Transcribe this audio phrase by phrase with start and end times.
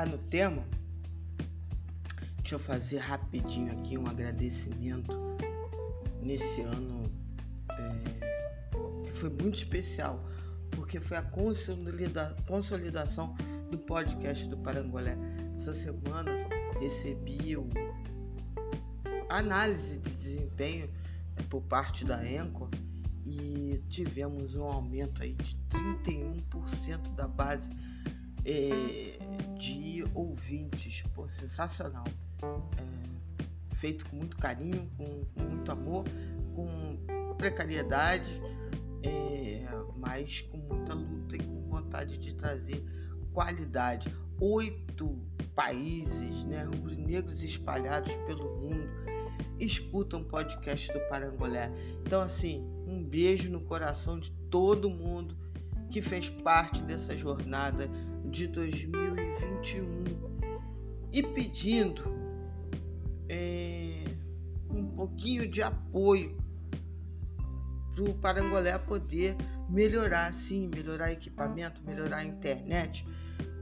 [0.00, 0.64] entrar no tema,
[2.38, 5.18] deixa eu fazer rapidinho aqui um agradecimento
[6.22, 7.10] nesse ano
[7.70, 10.24] é, que foi muito especial,
[10.70, 13.34] porque foi a consolida, consolidação
[13.70, 15.16] do podcast do Parangolé.
[15.56, 16.30] Essa semana
[16.80, 17.68] recebi o
[19.28, 20.88] análise de desempenho
[21.36, 22.70] é, por parte da Enco
[23.26, 27.70] e tivemos um aumento aí de 31% da base
[28.50, 29.18] é,
[29.56, 31.04] de ouvintes.
[31.14, 32.04] Pô, sensacional.
[32.42, 36.04] É, feito com muito carinho, com, com, muito amor,
[36.54, 36.98] com
[37.38, 38.42] precariedade,
[39.04, 42.84] é, mas com muita luta e com vontade de trazer
[43.32, 44.12] qualidade.
[44.40, 45.18] Oito
[45.54, 48.88] países, né, rubro-negros espalhados pelo mundo,
[49.58, 51.70] escutam podcast do Parangolé.
[52.04, 55.36] Então, assim, um beijo no coração de todo mundo
[55.90, 57.90] que fez parte dessa jornada
[58.30, 60.04] de 2021
[61.12, 62.02] e pedindo
[63.28, 64.04] é,
[64.70, 66.38] um pouquinho de apoio
[67.94, 69.36] para o Parangolé poder
[69.68, 73.04] melhorar, sim, melhorar equipamento, melhorar a internet,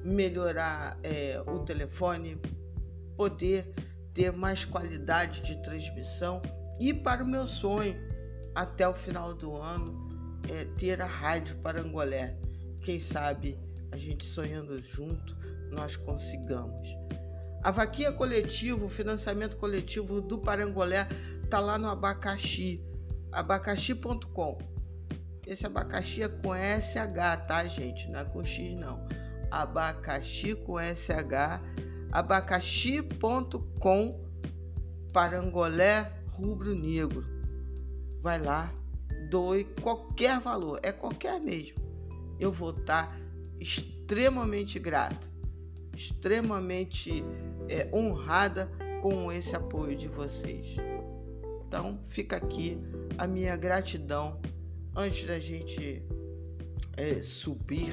[0.04, 2.40] melhorar é, o telefone,
[3.16, 3.72] poder
[4.12, 6.42] ter mais qualidade de transmissão
[6.78, 7.96] e para o meu sonho
[8.54, 10.08] até o final do ano
[10.48, 12.36] é ter a rádio Parangolé.
[12.80, 13.58] Quem sabe
[13.90, 15.36] a gente sonhando junto,
[15.70, 16.88] nós consigamos.
[17.62, 21.08] A vaquinha coletiva, o financiamento coletivo do Parangolé
[21.50, 22.80] tá lá no abacaxi,
[23.32, 24.58] abacaxi.com.
[25.46, 28.08] Esse abacaxi é com SH, tá, gente?
[28.10, 29.06] Não é com X, não.
[29.50, 31.60] Abacaxi com SH,
[32.12, 33.68] abacaxi.com,
[35.12, 37.26] Parangolé Rubro Negro.
[38.20, 38.72] Vai lá,
[39.30, 41.78] doe qualquer valor, é qualquer mesmo.
[42.38, 43.16] Eu vou estar tá
[43.60, 45.28] extremamente grata,
[45.94, 47.24] extremamente
[47.68, 48.70] é, honrada
[49.02, 50.76] com esse apoio de vocês.
[51.66, 52.78] Então fica aqui
[53.16, 54.40] a minha gratidão
[54.96, 56.02] antes da gente
[56.96, 57.92] é, subir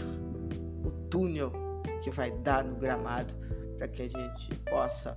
[0.84, 1.52] o túnel
[2.02, 3.34] que vai dar no gramado
[3.78, 5.16] para que a gente possa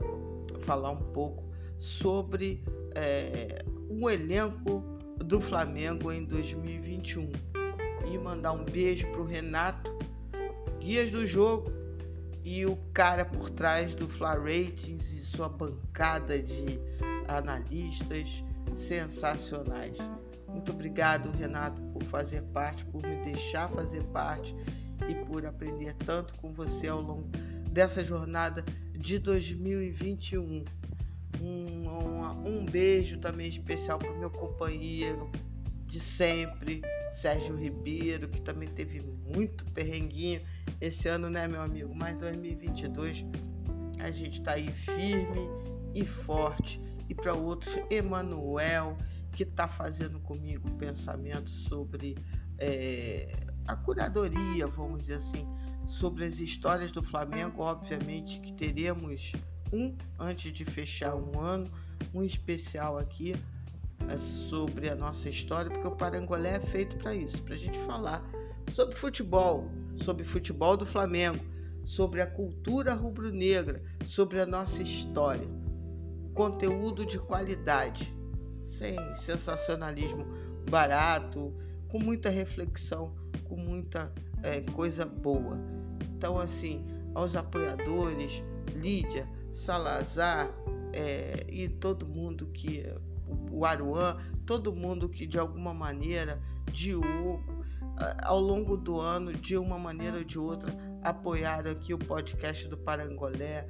[0.60, 1.48] falar um pouco
[1.78, 2.62] sobre
[2.94, 4.82] é, um elenco
[5.24, 7.30] do Flamengo em 2021
[8.12, 9.96] e mandar um beijo para o Renato
[10.88, 11.70] guias do jogo
[12.42, 16.80] e o cara por trás do Fla Ratings e sua bancada de
[17.28, 18.42] analistas
[18.74, 19.98] sensacionais.
[20.48, 24.56] Muito obrigado, Renato, por fazer parte, por me deixar fazer parte
[25.06, 27.28] e por aprender tanto com você ao longo
[27.70, 30.64] dessa jornada de 2021.
[31.38, 35.30] Um, um, um beijo também especial para o meu companheiro
[35.88, 40.42] de sempre, Sérgio Ribeiro, que também teve muito perrenguinho
[40.80, 41.94] esse ano, né, meu amigo?
[41.94, 43.24] Mas 2022
[43.98, 45.48] a gente tá aí firme
[45.94, 46.78] e forte.
[47.08, 48.98] E para outros, Emanuel,
[49.32, 52.18] que tá fazendo comigo pensamento sobre
[52.58, 53.32] é,
[53.66, 55.48] a curadoria, vamos dizer assim,
[55.86, 57.62] sobre as histórias do Flamengo.
[57.62, 59.32] Obviamente que teremos
[59.72, 61.70] um antes de fechar um ano,
[62.12, 63.34] um especial aqui
[64.16, 68.28] sobre a nossa história, porque o Parangolé é feito para isso, para a gente falar
[68.70, 71.44] sobre futebol, sobre futebol do Flamengo,
[71.84, 75.48] sobre a cultura rubro-negra, sobre a nossa história.
[76.34, 78.14] Conteúdo de qualidade,
[78.64, 80.26] sem sensacionalismo
[80.70, 81.54] barato,
[81.88, 84.12] com muita reflexão, com muita
[84.42, 85.58] é, coisa boa.
[86.14, 86.84] Então, assim,
[87.14, 88.44] aos apoiadores,
[88.74, 90.50] Lídia, Salazar
[90.92, 92.84] é, e todo mundo que
[93.50, 94.16] o Aruan,
[94.46, 96.40] todo mundo que de alguma maneira,
[96.72, 97.42] Diogo,
[98.22, 100.72] ao longo do ano, de uma maneira ou de outra,
[101.02, 103.66] apoiaram aqui o podcast do Parangolé,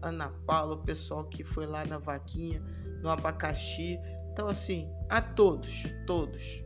[0.00, 2.62] Ana Paula, o pessoal que foi lá na Vaquinha,
[3.02, 3.98] no Abacaxi.
[4.32, 6.64] Então, assim, a todos, todos,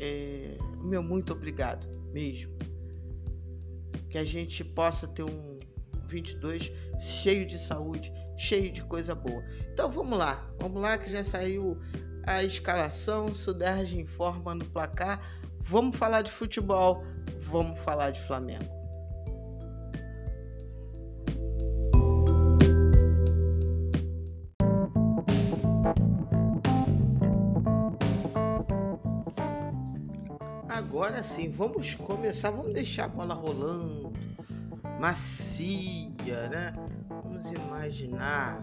[0.00, 2.56] é, meu muito obrigado mesmo.
[4.10, 5.58] Que a gente possa ter um
[6.08, 9.44] 22 cheio de saúde, cheio de coisa boa.
[9.72, 11.76] Então vamos lá, vamos lá que já saiu
[12.24, 15.20] a escalação, Suderge informa no placar.
[15.60, 17.04] Vamos falar de futebol,
[17.40, 18.78] vamos falar de Flamengo.
[30.68, 34.12] Agora sim, vamos começar, vamos deixar a bola rolando,
[35.00, 36.72] macia, né?
[37.40, 38.60] Vamos imaginar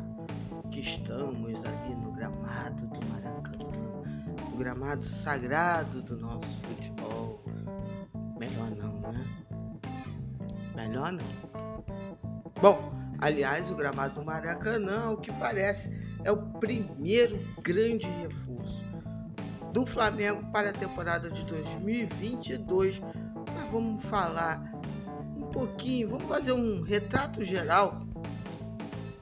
[0.70, 4.04] que estamos ali no gramado do Maracanã,
[4.54, 7.42] o gramado sagrado do nosso futebol.
[8.38, 9.26] Melhor não, né?
[10.76, 11.84] Melhor não.
[12.62, 15.90] Bom, aliás, o gramado do Maracanã, o que parece,
[16.26, 18.84] é o primeiro grande reforço
[19.72, 23.00] do Flamengo para a temporada de 2022.
[23.56, 24.70] Mas vamos falar
[25.38, 28.05] um pouquinho, vamos fazer um retrato geral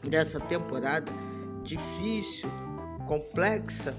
[0.09, 1.11] dessa temporada
[1.63, 2.50] difícil,
[3.07, 3.95] complexa.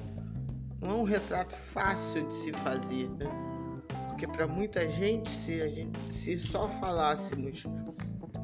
[0.81, 3.27] Não é um retrato fácil de se fazer, né?
[4.09, 7.65] Porque para muita gente, se a gente se só falássemos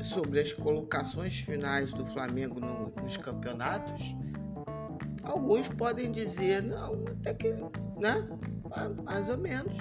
[0.03, 4.17] sobre as colocações finais do Flamengo no, nos campeonatos,
[5.23, 8.27] alguns podem dizer, não, até que, né?
[9.05, 9.77] Mais ou menos.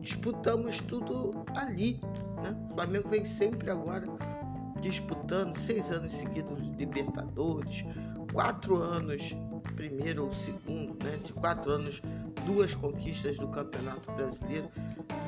[0.00, 1.98] Disputamos tudo ali.
[2.42, 2.54] Né?
[2.70, 4.06] O Flamengo vem sempre agora
[4.84, 7.84] disputando seis anos seguidos Libertadores,
[8.32, 9.36] quatro anos,
[9.74, 11.16] primeiro ou segundo, né?
[11.24, 12.02] De quatro anos,
[12.44, 14.68] duas conquistas do Campeonato Brasileiro,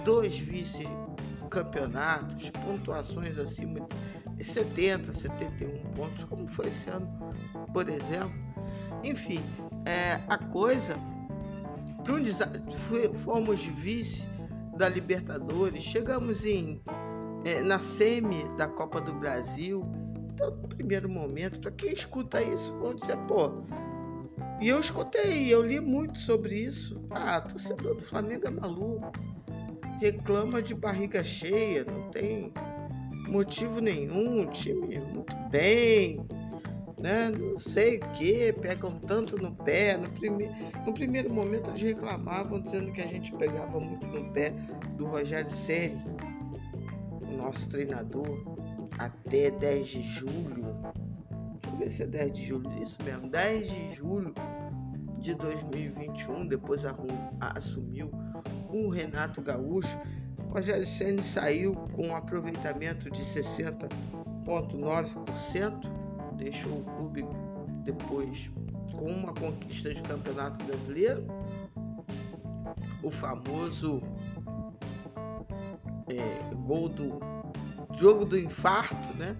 [0.04, 3.88] dois vice-campeonatos, pontuações acima
[4.34, 7.08] de 70, 71 pontos, como foi esse ano,
[7.72, 8.38] por exemplo.
[9.02, 9.42] Enfim,
[9.86, 10.94] é, a coisa.
[12.08, 12.22] Um
[13.14, 14.28] fomos vice
[14.76, 16.80] da Libertadores, chegamos em
[17.46, 19.80] é, na semi da Copa do Brasil.
[20.34, 23.62] Então, no primeiro momento, para quem escuta isso, vão dizer, pô.
[24.60, 27.00] E eu escutei, eu li muito sobre isso.
[27.10, 29.12] Ah, torcedor do Flamengo é maluco.
[30.00, 32.52] Reclama de barriga cheia, não tem
[33.28, 36.26] motivo nenhum, time muito bem,
[36.98, 37.30] né?
[37.30, 39.96] Não sei o que, pegam tanto no pé.
[39.96, 40.50] No, prime...
[40.84, 44.50] no primeiro momento eles reclamavam dizendo que a gente pegava muito no pé
[44.96, 46.02] do Rogério Ceni,
[47.36, 48.42] nosso treinador,
[48.98, 50.74] até 10 de julho.
[51.62, 54.32] Deixa eu ver se é 10 de julho, isso mesmo, 10 de julho
[55.20, 56.86] de 2021, depois
[57.40, 58.10] assumiu
[58.70, 60.00] o Renato Gaúcho.
[60.50, 66.06] Rogério Ceni saiu com um aproveitamento de 60,9%
[66.36, 67.24] deixou o clube
[67.82, 68.50] depois
[68.96, 71.26] com uma conquista de campeonato brasileiro,
[73.02, 74.00] o famoso
[76.18, 77.20] é, gol do
[77.94, 79.36] jogo do infarto, né?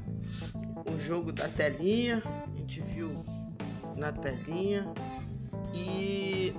[0.93, 3.25] O jogo da telinha, a gente viu
[3.97, 4.87] na telinha
[5.75, 6.55] e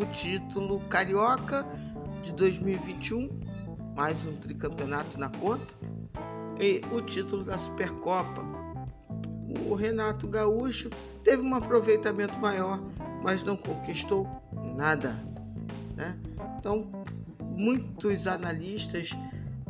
[0.00, 1.66] o título carioca
[2.22, 3.28] de 2021,
[3.96, 5.74] mais um tricampeonato na conta,
[6.60, 8.58] e o título da Supercopa
[9.68, 10.90] o Renato Gaúcho
[11.22, 12.80] teve um aproveitamento maior,
[13.22, 14.26] mas não conquistou
[14.76, 15.14] nada.
[15.96, 16.18] Né?
[16.58, 16.90] Então,
[17.58, 19.10] muitos analistas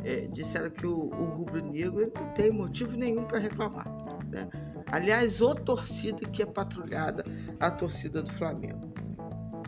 [0.05, 3.87] é, disseram que o, o rubro-negro não tem motivo nenhum para reclamar.
[4.29, 4.47] Né?
[4.91, 7.25] Aliás, outra torcida que é patrulhada,
[7.59, 8.93] a torcida do Flamengo.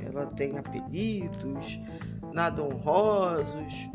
[0.05, 1.79] Ela tem apelidos,
[2.33, 3.89] nada honrosos.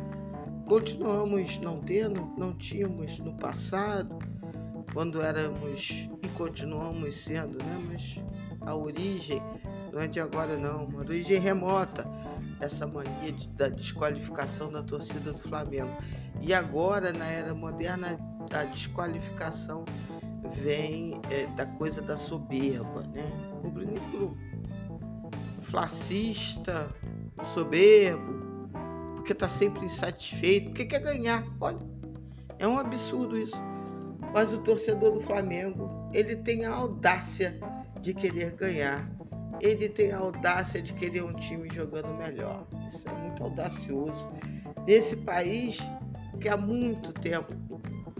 [0.67, 4.19] Continuamos não tendo, não tínhamos no passado
[4.93, 7.87] quando éramos e continuamos sendo, né?
[7.89, 8.23] Mas
[8.63, 9.41] a origem
[9.93, 12.09] não é de agora não, uma origem remota
[12.61, 15.91] essa mania de, da desqualificação da torcida do Flamengo.
[16.41, 18.19] E agora na era moderna
[18.53, 19.85] a desqualificação
[20.63, 23.25] vem é, da coisa da soberba, né?
[23.65, 24.37] O negro
[25.63, 26.89] flacista,
[27.53, 28.69] soberbo,
[29.17, 31.45] porque está sempre insatisfeito, porque quer ganhar.
[31.61, 31.79] Olha,
[32.59, 33.57] é um absurdo isso.
[34.33, 37.59] Mas o torcedor do Flamengo, ele tem a audácia
[38.01, 39.11] de querer ganhar.
[39.61, 42.67] Ele tem a audácia de querer um time jogando melhor.
[42.87, 44.29] Isso é muito audacioso.
[44.87, 45.79] Nesse país
[46.41, 47.55] que há muito tempo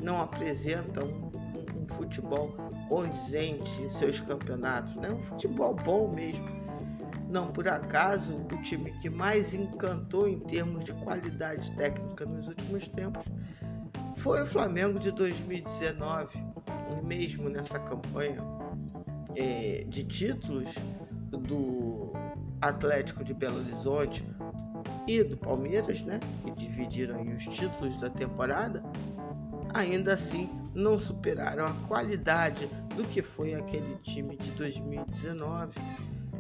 [0.03, 2.55] não apresenta um, um, um futebol
[2.89, 5.11] condizente em seus campeonatos, né?
[5.11, 6.47] um futebol bom mesmo.
[7.29, 12.89] Não por acaso, o time que mais encantou em termos de qualidade técnica nos últimos
[12.89, 13.25] tempos
[14.17, 16.39] foi o Flamengo de 2019,
[17.05, 18.43] mesmo nessa campanha
[19.35, 20.75] é, de títulos
[21.31, 22.13] do
[22.61, 24.25] Atlético de Belo Horizonte
[25.07, 28.83] e do Palmeiras, né, que dividiram os títulos da temporada,
[29.75, 35.75] ainda assim não superaram a qualidade do que foi aquele time de 2019.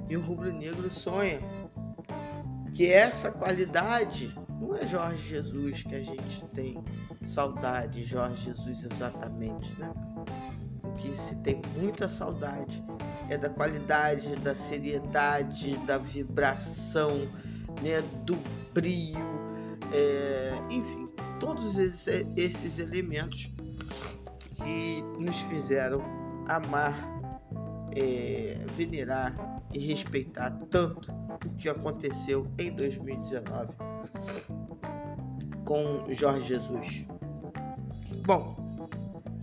[0.08, 1.40] E o Rubro Negro sonha
[2.74, 6.82] que essa qualidade não é Jorge Jesus que a gente tem
[7.24, 9.92] saudade, Jorge Jesus exatamente, né?
[10.82, 12.82] O que se tem muita saudade
[13.28, 17.28] é da qualidade, da seriedade, da vibração,
[17.82, 18.00] né?
[18.24, 18.36] do
[18.72, 19.18] brio,
[19.92, 20.52] é...
[20.70, 21.08] enfim,
[21.40, 23.52] todos esses, esses elementos
[24.54, 26.02] que nos fizeram
[26.48, 26.94] amar,
[27.94, 28.58] é...
[28.74, 29.34] venerar
[29.72, 31.12] e respeitar tanto
[31.44, 33.74] o que aconteceu em 2019
[35.64, 37.04] com Jorge Jesus.
[38.24, 38.56] Bom,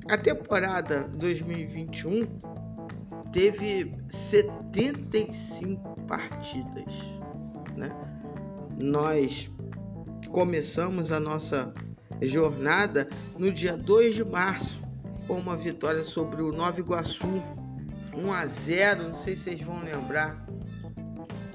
[0.10, 2.53] A temporada 2021
[3.34, 6.94] teve 75 partidas,
[7.76, 7.90] né?
[8.80, 9.52] Nós
[10.30, 11.74] começamos a nossa
[12.22, 14.82] jornada no dia 2 de março
[15.28, 17.28] com uma vitória sobre o Nova Iguaçu
[18.16, 20.46] 1 a 0, não sei se vocês vão lembrar.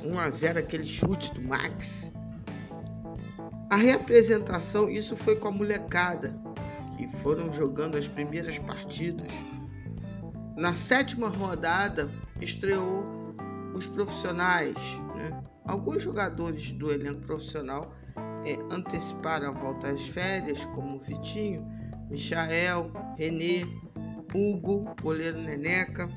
[0.04, 2.12] 1 a 0 aquele chute do Max.
[3.70, 6.36] A reapresentação, isso foi com a molecada
[6.96, 9.30] que foram jogando as primeiras partidas.
[10.58, 12.10] Na sétima rodada
[12.40, 13.06] estreou
[13.76, 14.74] os profissionais,
[15.14, 15.40] né?
[15.64, 17.94] Alguns jogadores do elenco profissional
[18.44, 21.64] é, anteciparam a volta às férias, como Vitinho,
[22.10, 23.64] Michael, Renê,
[24.34, 26.10] Hugo, goleiro Neneca.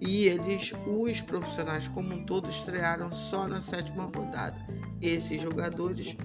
[0.00, 4.56] E eles, os profissionais como um todo, estrearam só na sétima rodada.
[5.02, 6.16] Esses jogadores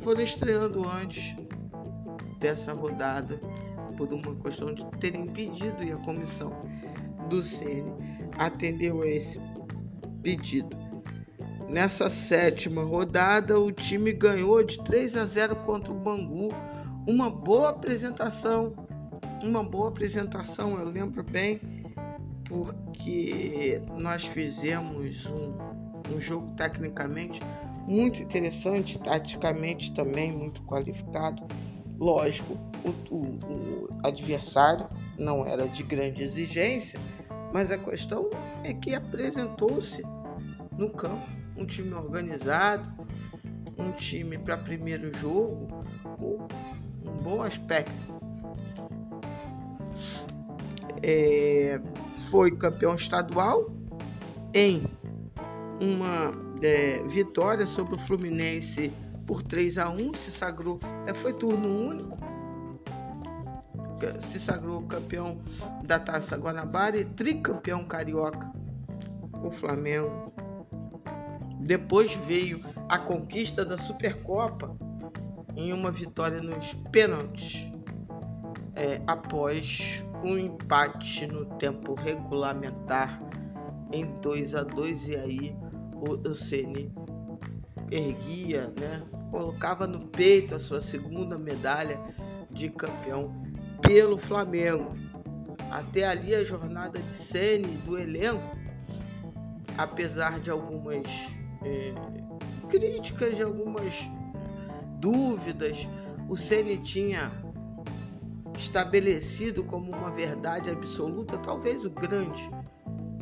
[0.00, 1.36] foram estreando antes
[2.40, 3.38] dessa rodada
[3.98, 6.52] por uma questão de terem pedido e a comissão
[7.28, 7.92] do CN
[8.38, 9.40] atendeu a esse
[10.22, 10.76] pedido.
[11.68, 16.50] Nessa sétima rodada, o time ganhou de 3 a 0 contra o Bangu.
[17.06, 18.72] Uma boa apresentação,
[19.42, 21.60] uma boa apresentação, eu lembro bem,
[22.44, 27.42] porque nós fizemos um, um jogo tecnicamente
[27.86, 31.42] muito interessante, taticamente também muito qualificado.
[31.98, 34.88] Lógico, o, o, o adversário
[35.18, 36.98] não era de grande exigência,
[37.52, 38.30] mas a questão
[38.62, 40.02] é que apresentou-se
[40.76, 41.26] no campo
[41.56, 42.88] um time organizado,
[43.76, 45.66] um time para primeiro jogo
[46.18, 46.46] com
[47.04, 48.16] um bom aspecto.
[51.02, 51.80] É,
[52.30, 53.70] foi campeão estadual
[54.54, 54.84] em
[55.80, 56.30] uma
[56.62, 58.92] é, vitória sobre o Fluminense
[59.28, 62.18] por 3 a 1 se sagrou é, foi turno único.
[64.20, 65.38] Se sagrou campeão
[65.84, 68.50] da Taça Guanabara e tricampeão carioca
[69.44, 70.32] o Flamengo.
[71.60, 74.74] Depois veio a conquista da Supercopa
[75.54, 77.70] em uma vitória nos pênaltis,
[78.76, 83.20] é, após um empate no tempo regulamentar
[83.92, 85.56] em 2 a 2 e aí
[85.96, 86.90] o, o Ceni
[87.90, 91.98] erguia, né, colocava no peito a sua segunda medalha
[92.50, 93.42] de campeão
[93.82, 94.94] pelo Flamengo.
[95.70, 98.56] Até ali a jornada de Ceni do elenco,
[99.76, 101.06] apesar de algumas
[101.64, 101.94] é,
[102.68, 103.94] críticas, de algumas
[104.98, 105.88] dúvidas.
[106.28, 107.30] O Ceni tinha
[108.56, 112.50] estabelecido como uma verdade absoluta, talvez o grande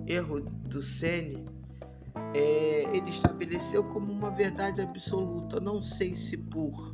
[0.07, 1.46] erro do Ceni
[2.35, 6.93] é, ele estabeleceu como uma verdade absoluta, não sei se por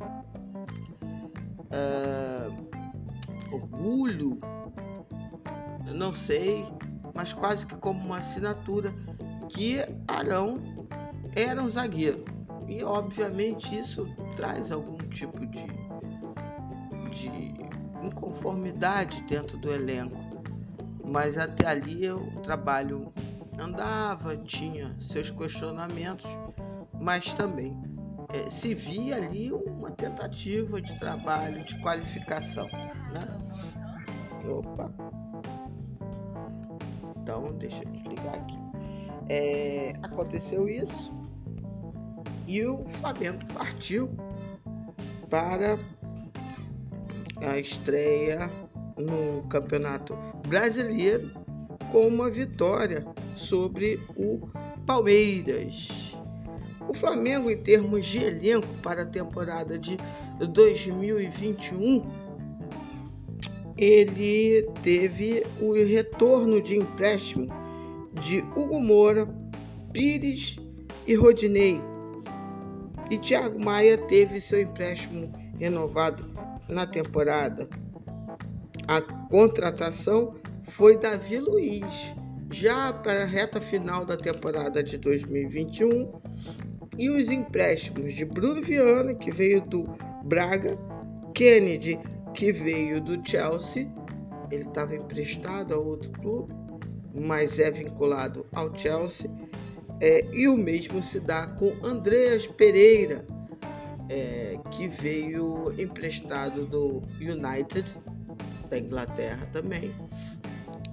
[1.71, 2.49] é,
[3.51, 4.37] orgulho,
[5.93, 6.65] não sei,
[7.13, 8.93] mas quase que como uma assinatura
[9.49, 10.55] que Arão
[11.35, 12.23] era um zagueiro.
[12.67, 15.65] E obviamente isso traz algum tipo de,
[17.11, 17.53] de
[18.05, 20.17] inconformidade dentro do elenco.
[21.05, 23.13] Mas até ali o trabalho
[23.59, 26.29] andava, tinha seus questionamentos,
[26.99, 27.77] mas também
[28.33, 32.67] é, se via ali uma tentativa de trabalho, de qualificação.
[32.67, 34.49] Né?
[34.49, 34.91] Opa!
[37.17, 38.59] Então, deixa eu desligar aqui.
[39.29, 41.11] É, aconteceu isso
[42.47, 44.09] e o Flamengo partiu
[45.29, 45.77] para
[47.47, 48.49] a estreia
[48.97, 50.15] no Campeonato
[50.47, 51.31] Brasileiro
[51.91, 53.05] com uma vitória
[53.35, 54.47] sobre o
[54.85, 56.15] Palmeiras.
[56.87, 59.97] O Flamengo, em termos de elenco para a temporada de
[60.39, 62.05] 2021,
[63.77, 67.47] ele teve o retorno de empréstimo
[68.21, 69.27] de Hugo Moura,
[69.91, 70.57] Pires
[71.07, 71.81] e Rodinei,
[73.09, 76.29] e Thiago Maia teve seu empréstimo renovado
[76.69, 77.67] na temporada.
[78.87, 82.15] A contratação foi Davi Luiz,
[82.53, 86.11] já para a reta final da temporada de 2021,
[86.97, 89.83] e os empréstimos de Bruno Viana, que veio do
[90.23, 90.77] Braga,
[91.33, 91.99] Kennedy,
[92.33, 93.91] que veio do Chelsea,
[94.51, 96.53] ele estava emprestado a outro clube,
[97.13, 99.29] mas é vinculado ao Chelsea
[99.99, 103.25] é, e o mesmo se dá com Andreas Pereira,
[104.09, 107.85] é, que veio emprestado do United,
[108.69, 109.91] da Inglaterra também.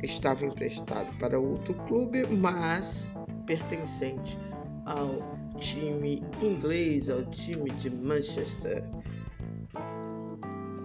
[0.02, 3.10] Estava emprestado para outro clube, mas
[3.46, 4.38] pertencente
[4.86, 8.84] ao time inglês, ao time de Manchester.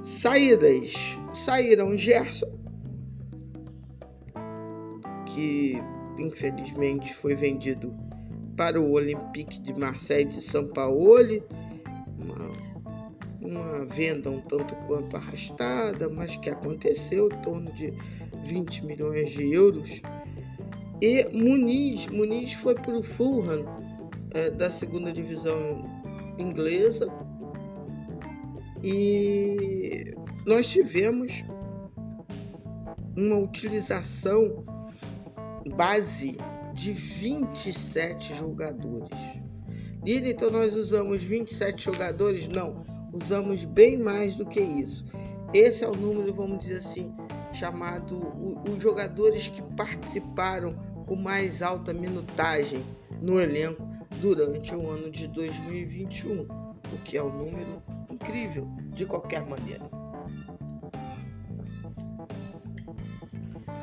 [0.02, 0.94] Saídas:
[1.34, 2.52] saíram Gerson,
[5.26, 5.82] que
[6.18, 7.94] infelizmente foi vendido
[8.56, 11.44] para o Olympique de Marseille de São Paulo,
[12.18, 12.52] uma,
[13.42, 17.94] uma venda um tanto quanto arrastada, mas que aconteceu, em torno de
[18.46, 20.02] 20 milhões de euros.
[21.02, 23.66] E Muniz, Muniz foi para o Fulham
[24.32, 25.84] é, da segunda divisão
[26.38, 27.08] inglesa
[28.84, 30.14] e
[30.46, 31.44] nós tivemos
[33.18, 34.64] uma utilização
[35.76, 36.38] base
[36.74, 39.18] de 27 jogadores.
[40.04, 42.48] Lili, então nós usamos 27 jogadores?
[42.48, 45.04] Não, usamos bem mais do que isso.
[45.54, 47.12] Esse é o número, vamos dizer assim,
[47.56, 48.20] chamado
[48.70, 52.84] os jogadores que participaram com mais alta minutagem
[53.22, 53.88] no elenco
[54.22, 59.86] durante o ano de 2021, o que é um número incrível de qualquer maneira.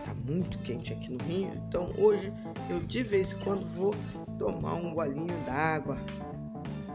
[0.05, 2.33] Tá muito quente aqui no Rio, então hoje
[2.69, 3.95] eu de vez em quando vou
[4.38, 5.99] tomar um golinho d'água.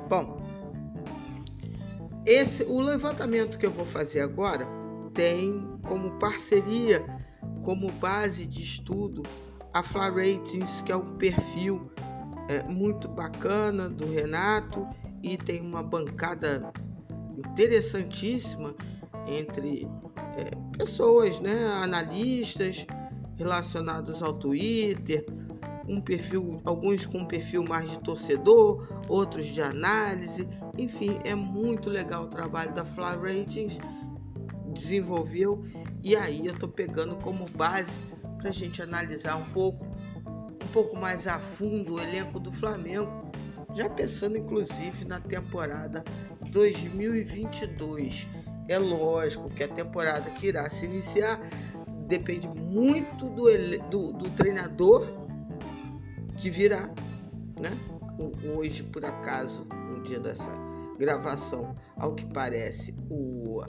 [0.07, 0.37] Bom,
[2.25, 4.67] esse o levantamento que eu vou fazer agora
[5.17, 7.03] tem como parceria,
[7.65, 9.23] como base de estudo,
[9.73, 11.91] a Fla Ratings, que é um perfil
[12.47, 14.87] é, muito bacana do Renato
[15.23, 16.71] e tem uma bancada
[17.35, 18.75] interessantíssima
[19.25, 19.89] entre
[20.37, 22.85] é, pessoas, né, analistas
[23.37, 25.25] relacionados ao Twitter,
[25.87, 31.89] um perfil, alguns com um perfil mais de torcedor, outros de análise, enfim, é muito
[31.89, 33.79] legal o trabalho da Fly Ratings,
[34.77, 35.65] desenvolveu
[36.03, 38.01] e aí eu tô pegando como base
[38.37, 43.29] para a gente analisar um pouco, um pouco mais a fundo o elenco do Flamengo,
[43.75, 46.03] já pensando inclusive na temporada
[46.51, 48.27] 2022.
[48.69, 51.39] É lógico que a temporada que irá se iniciar
[52.07, 53.45] depende muito do,
[53.89, 55.05] do, do treinador
[56.37, 56.89] que virá,
[57.59, 57.71] né?
[58.55, 60.51] Hoje, por acaso, no dia dessa
[60.97, 63.61] gravação, ao que parece, o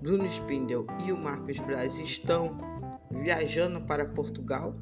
[0.00, 2.56] Bruno Spindel e o Marcos Braz estão
[3.10, 4.74] viajando para Portugal.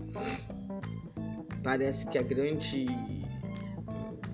[1.63, 2.87] Parece que a grande,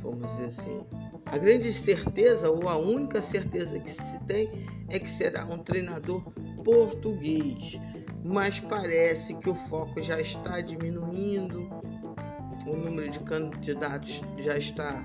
[0.00, 0.80] vamos dizer assim,
[1.26, 4.50] a grande certeza ou a única certeza que se tem
[4.88, 6.20] é que será um treinador
[6.64, 7.80] português.
[8.24, 11.68] Mas parece que o foco já está diminuindo,
[12.66, 15.02] o número de candidatos já está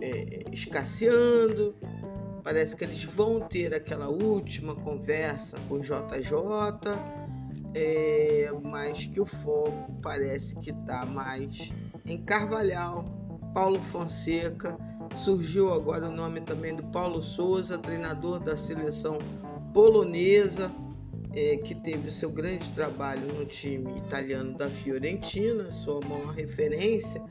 [0.00, 1.74] é, escasseando.
[2.48, 6.32] Parece que eles vão ter aquela última conversa com JJ
[7.74, 11.70] é, mas que o foco parece que está mais
[12.06, 13.04] em Carvalhal,
[13.52, 14.78] Paulo Fonseca.
[15.14, 19.18] Surgiu agora o nome também do Paulo Souza, treinador da seleção
[19.74, 20.72] polonesa,
[21.34, 27.22] é, que teve o seu grande trabalho no time italiano da Fiorentina, sua maior referência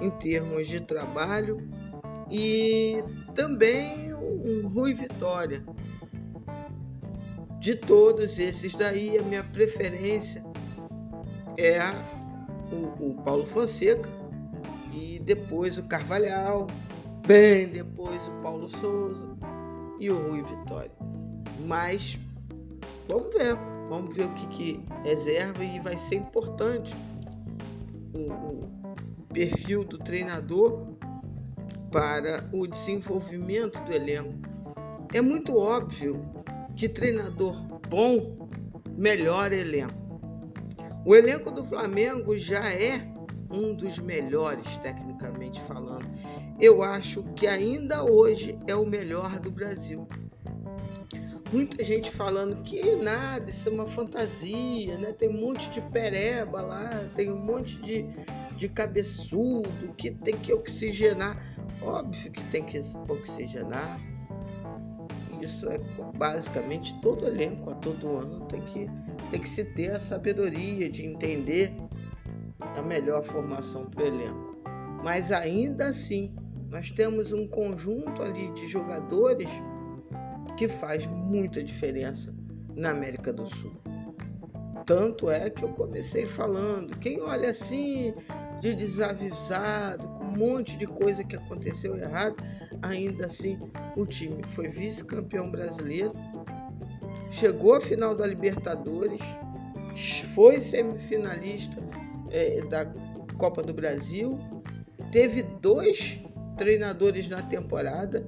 [0.00, 1.64] em termos de trabalho,
[2.28, 3.04] e
[3.36, 5.64] também o Rui Vitória,
[7.60, 10.44] de todos esses daí, a minha preferência
[11.56, 11.78] é
[12.72, 14.10] o, o Paulo Fonseca
[14.92, 16.66] e depois o Carvalhal,
[17.26, 19.26] bem depois o Paulo Souza
[19.98, 20.92] e o Rui Vitória.
[21.66, 22.18] Mas
[23.08, 23.56] vamos ver,
[23.88, 26.94] vamos ver o que, que reserva e vai ser importante
[28.12, 28.68] o, o
[29.32, 30.93] perfil do treinador
[31.94, 34.34] para o desenvolvimento do elenco.
[35.12, 36.28] É muito óbvio
[36.74, 37.54] que treinador
[37.88, 38.48] bom
[38.98, 39.94] melhora elenco.
[41.06, 43.00] O elenco do Flamengo já é
[43.48, 46.04] um dos melhores tecnicamente falando.
[46.58, 50.08] Eu acho que ainda hoje é o melhor do Brasil.
[51.54, 55.12] Muita gente falando que nada, isso é uma fantasia, né?
[55.12, 58.04] Tem um monte de pereba lá, tem um monte de,
[58.56, 61.40] de cabeçudo que tem que oxigenar.
[61.80, 64.00] Óbvio que tem que oxigenar,
[65.40, 65.78] isso é
[66.16, 68.90] basicamente todo elenco a todo ano tem que,
[69.30, 71.72] tem que se ter a sabedoria de entender
[72.58, 74.58] a melhor formação para o elenco.
[75.04, 76.34] Mas ainda assim,
[76.68, 79.48] nós temos um conjunto ali de jogadores
[80.56, 82.34] que faz muita diferença
[82.74, 83.72] na América do Sul.
[84.86, 88.14] Tanto é que eu comecei falando, quem olha assim
[88.60, 92.36] de desavisado, com um monte de coisa que aconteceu errado,
[92.82, 93.58] ainda assim
[93.96, 96.12] o time foi vice-campeão brasileiro,
[97.30, 99.20] chegou à final da Libertadores,
[100.34, 101.82] foi semifinalista
[102.30, 102.84] é, da
[103.38, 104.38] Copa do Brasil,
[105.10, 106.20] teve dois
[106.56, 108.26] treinadores na temporada,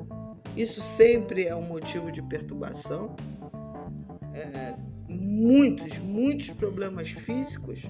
[0.57, 3.15] isso sempre é um motivo de perturbação.
[4.35, 4.75] É,
[5.07, 7.85] muitos, muitos problemas físicos,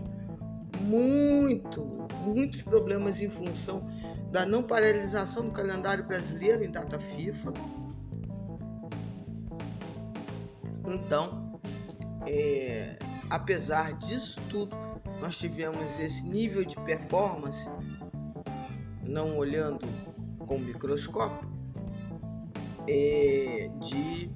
[0.81, 1.85] muito,
[2.25, 3.87] muitos problemas em função
[4.33, 7.53] da não paralisação do calendário brasileiro em data FIFA.
[10.87, 11.61] Então,
[12.27, 12.99] é,
[13.31, 14.77] apesar disso tudo,
[15.21, 17.69] nós tivemos esse nível de performance,
[19.03, 19.87] não olhando
[20.47, 21.56] com microscópio,
[22.89, 24.31] é, de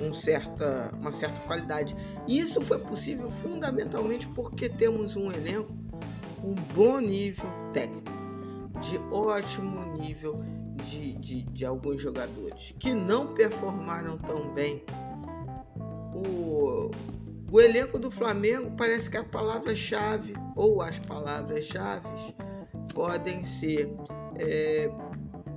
[0.00, 1.96] um certa, uma certa qualidade.
[2.26, 5.72] E isso foi possível fundamentalmente porque temos um elenco
[6.40, 8.10] com um bom nível técnico,
[8.80, 10.42] de ótimo nível
[10.84, 14.82] de, de, de alguns jogadores que não performaram tão bem.
[16.14, 16.90] O,
[17.50, 22.34] o elenco do Flamengo parece que a palavra-chave ou as palavras-chave
[22.94, 23.90] podem ser
[24.38, 24.90] é,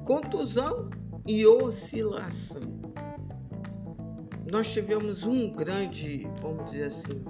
[0.05, 0.89] contusão
[1.29, 2.59] e oscilação.
[4.51, 7.23] Nós tivemos um grande, vamos dizer assim,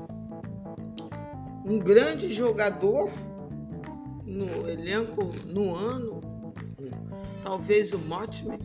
[1.65, 3.11] um grande jogador
[4.25, 6.21] no elenco no ano,
[7.43, 8.57] talvez o Motme,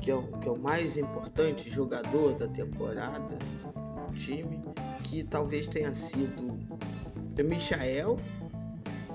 [0.00, 3.38] que é que é o mais importante jogador da temporada
[4.08, 4.60] do time,
[5.04, 8.16] que talvez tenha sido o Michael.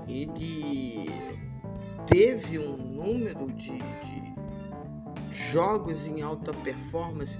[0.07, 1.09] Ele
[2.05, 4.36] teve um número de, de
[5.51, 7.37] jogos em alta performance,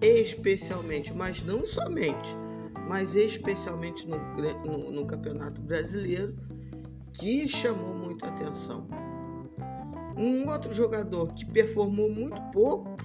[0.00, 2.36] especialmente, mas não somente,
[2.88, 4.18] mas especialmente no,
[4.64, 6.34] no, no Campeonato Brasileiro,
[7.12, 8.86] que chamou muita atenção.
[10.16, 12.96] Um outro jogador que performou muito pouco,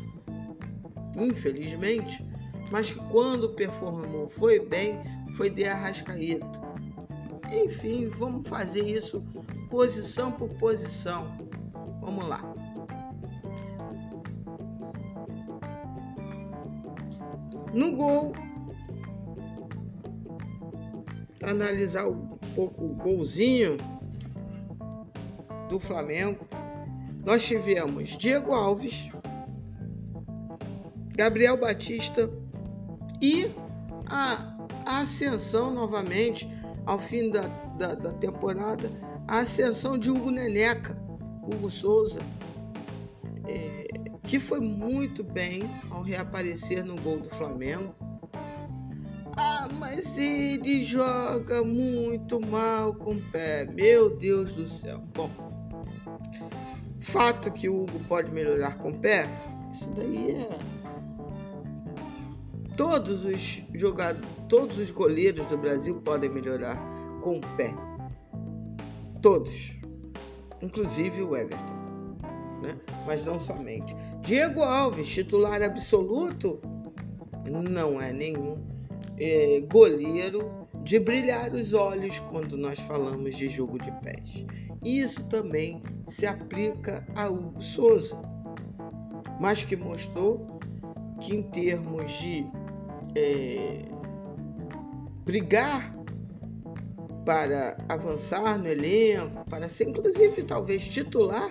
[1.17, 2.25] infelizmente,
[2.71, 4.99] mas que quando performou foi bem,
[5.35, 6.61] foi de Arrascaeta.
[7.51, 9.23] Enfim, vamos fazer isso
[9.69, 11.37] posição por posição.
[12.01, 12.54] Vamos lá.
[17.75, 18.31] No gol,
[21.43, 23.75] analisar um pouco o golzinho
[25.67, 26.47] do Flamengo.
[27.25, 29.09] Nós tivemos Diego Alves,
[31.17, 32.31] Gabriel Batista
[33.21, 33.51] e
[34.05, 36.47] a, ascensão novamente
[36.85, 37.41] ao fim da,
[37.77, 38.89] da, da temporada,
[39.27, 40.97] a ascensão de Hugo Neneca,
[41.43, 42.21] Hugo Souza,
[43.45, 43.74] é,
[44.27, 47.95] que foi muito bem ao reaparecer no gol do Flamengo.
[49.37, 54.99] Ah, mas ele joga muito mal com o pé, meu Deus do céu.
[55.13, 55.29] Bom,
[57.01, 59.29] fato que o Hugo pode melhorar com o pé,
[59.71, 60.49] isso daí é.
[62.77, 66.77] Todos os jogadores, todos os goleiros do Brasil podem melhorar
[67.21, 67.73] com o pé.
[69.21, 69.79] Todos.
[70.61, 71.74] Inclusive o Everton.
[72.61, 72.75] Né?
[73.05, 73.95] Mas não somente.
[74.21, 76.61] Diego Alves, titular absoluto,
[77.49, 78.57] não é nenhum
[79.17, 84.45] é, goleiro de brilhar os olhos quando nós falamos de jogo de pés.
[84.83, 88.17] Isso também se aplica a Hugo Souza,
[89.41, 90.59] mas que mostrou
[91.19, 92.45] que em termos de
[93.15, 93.85] é,
[95.25, 95.95] brigar
[97.25, 101.49] para avançar no elenco, para ser inclusive talvez titular,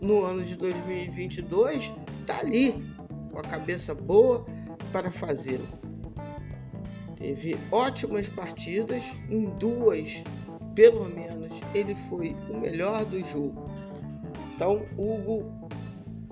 [0.00, 2.84] no ano de 2022 está ali
[3.30, 4.44] com a cabeça boa
[4.92, 5.66] para fazê-lo.
[7.16, 10.22] Teve ótimas partidas, em duas,
[10.74, 13.68] pelo menos, ele foi o melhor do jogo.
[14.54, 15.68] Então, Hugo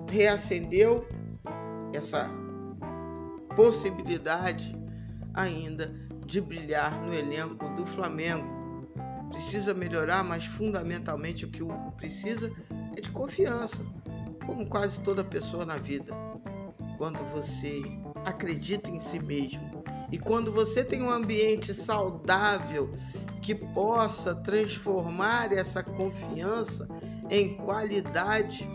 [0.09, 1.05] reacendeu
[1.93, 2.29] essa
[3.55, 4.77] possibilidade
[5.33, 5.93] ainda
[6.25, 8.56] de brilhar no elenco do Flamengo.
[9.29, 12.51] Precisa melhorar, mas fundamentalmente o que o Hugo precisa
[12.95, 13.85] é de confiança,
[14.45, 16.13] como quase toda pessoa na vida.
[16.97, 17.81] Quando você
[18.25, 22.93] acredita em si mesmo e quando você tem um ambiente saudável
[23.41, 26.87] que possa transformar essa confiança
[27.29, 28.67] em qualidade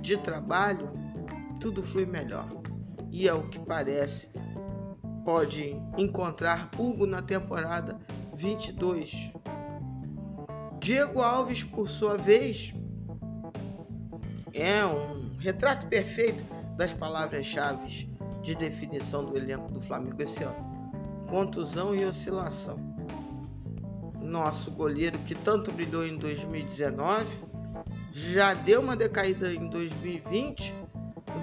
[0.00, 0.90] de trabalho,
[1.60, 2.48] tudo flui melhor.
[3.10, 4.28] E é o que parece
[5.24, 7.98] pode encontrar Hugo na temporada
[8.34, 9.32] 22.
[10.80, 12.72] Diego Alves, por sua vez,
[14.54, 16.44] é um retrato perfeito
[16.76, 18.08] das palavras-chave
[18.42, 20.56] de definição do elenco do Flamengo esse ano:
[21.28, 22.78] contusão e oscilação.
[24.22, 27.26] Nosso goleiro, que tanto brilhou em 2019,
[28.12, 30.74] já deu uma decaída em 2020.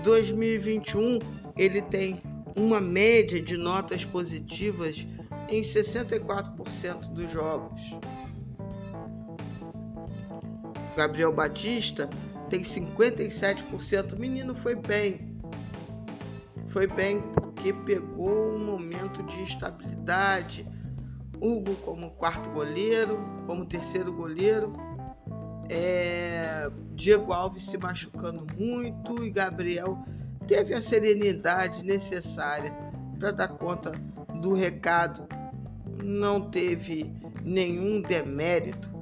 [0.04, 1.19] 2021
[1.58, 2.21] ele tem
[2.56, 5.06] uma média de notas positivas
[5.50, 7.82] em 64% dos jogos.
[10.95, 12.10] Gabriel Batista
[12.49, 14.13] tem 57%.
[14.13, 15.36] O menino foi bem.
[16.67, 20.67] Foi bem porque pegou um momento de estabilidade,
[21.39, 24.73] Hugo como quarto goleiro, como terceiro goleiro.
[25.69, 29.97] É, Diego Alves se machucando muito e Gabriel
[30.47, 32.71] teve a serenidade necessária
[33.17, 33.91] para dar conta
[34.41, 35.27] do recado.
[36.03, 37.12] Não teve
[37.43, 38.94] nenhum demérito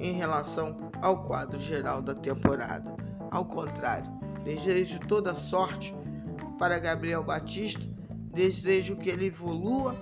[0.00, 2.94] em relação ao quadro geral da temporada.
[3.30, 4.10] Ao contrário,
[4.44, 5.94] desejo toda sorte
[6.58, 7.86] para Gabriel Batista,
[8.32, 9.96] desejo que ele evolua,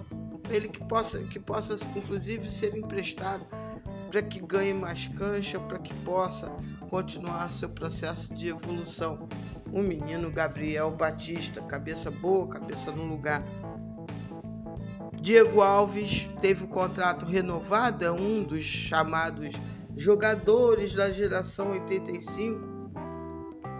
[0.51, 3.47] ele que possa, que possa inclusive ser emprestado
[4.11, 6.51] para que ganhe mais cancha, para que possa
[6.89, 9.29] continuar seu processo de evolução.
[9.73, 13.45] O menino Gabriel Batista, cabeça boa, cabeça no lugar.
[15.21, 19.55] Diego Alves teve o contrato renovado, é um dos chamados
[19.95, 22.59] jogadores da geração 85.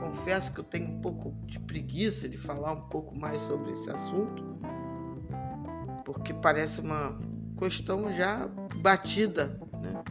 [0.01, 3.91] Confesso que eu tenho um pouco de preguiça de falar um pouco mais sobre esse
[3.91, 4.45] assunto,
[6.05, 7.19] porque parece uma
[7.57, 8.47] questão já
[8.83, 9.59] batida.
[9.81, 10.03] Né?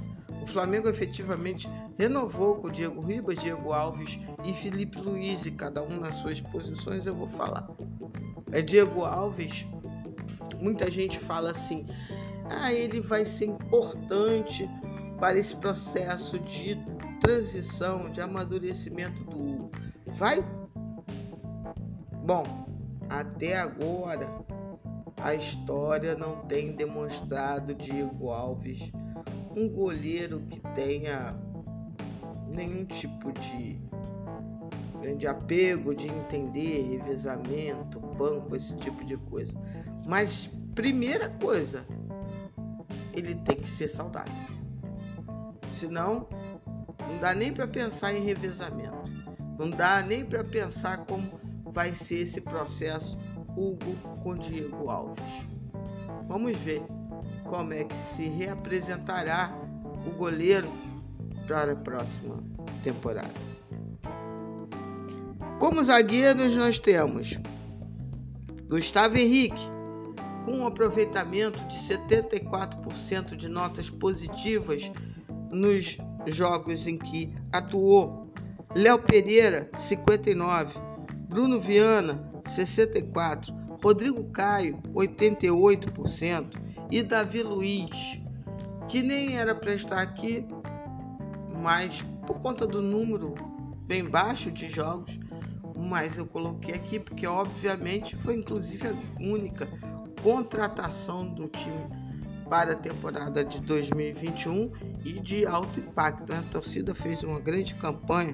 [0.41, 5.99] O Flamengo efetivamente renovou com Diego Ribas, Diego Alves e Felipe Luiz, e cada um
[5.99, 7.69] nas suas posições eu vou falar.
[8.51, 9.67] É Diego Alves,
[10.61, 11.85] muita gente fala assim:
[12.49, 14.69] ah, ele vai ser importante
[15.19, 16.77] para esse processo de
[17.19, 19.71] transição, de amadurecimento do Hugo.
[20.15, 20.43] Vai?
[22.25, 22.43] Bom,
[23.09, 24.27] até agora
[25.21, 28.91] a história não tem demonstrado Diego Alves
[29.55, 31.35] um goleiro que tenha
[32.47, 33.81] nenhum tipo de
[35.01, 39.53] grande apego de entender revezamento, banco, esse tipo de coisa.
[40.07, 41.85] Mas primeira coisa,
[43.13, 44.33] ele tem que ser saudável.
[45.71, 46.27] Senão,
[47.07, 49.11] não dá nem para pensar em revezamento.
[49.57, 53.17] Não dá nem para pensar como vai ser esse processo
[53.55, 55.47] Hugo com Diego Alves.
[56.27, 56.81] Vamos ver
[57.43, 59.53] como é que se reapresentará
[60.05, 60.71] o goleiro
[61.47, 62.43] para a próxima
[62.83, 63.33] temporada.
[65.59, 67.37] Como zagueiros, nós temos
[68.69, 69.69] Gustavo Henrique,
[70.45, 74.91] com um aproveitamento de 74% de notas positivas
[75.51, 75.97] nos
[76.27, 78.31] jogos em que atuou.
[78.75, 80.79] Léo Pereira, 59.
[81.27, 83.53] Bruno Viana, 64.
[83.83, 86.69] Rodrigo Caio, 88%.
[86.91, 88.19] E Davi Luiz,
[88.87, 90.45] que nem era para estar aqui,
[91.61, 93.35] mas por conta do número
[93.85, 95.19] bem baixo de jogos,
[95.75, 99.67] mas eu coloquei aqui porque obviamente foi inclusive a única
[100.21, 101.87] contratação do time
[102.49, 104.71] para a temporada de 2021
[105.05, 106.33] e de alto impacto.
[106.33, 108.33] A torcida fez uma grande campanha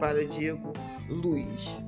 [0.00, 0.72] para Diego
[1.08, 1.78] Luiz.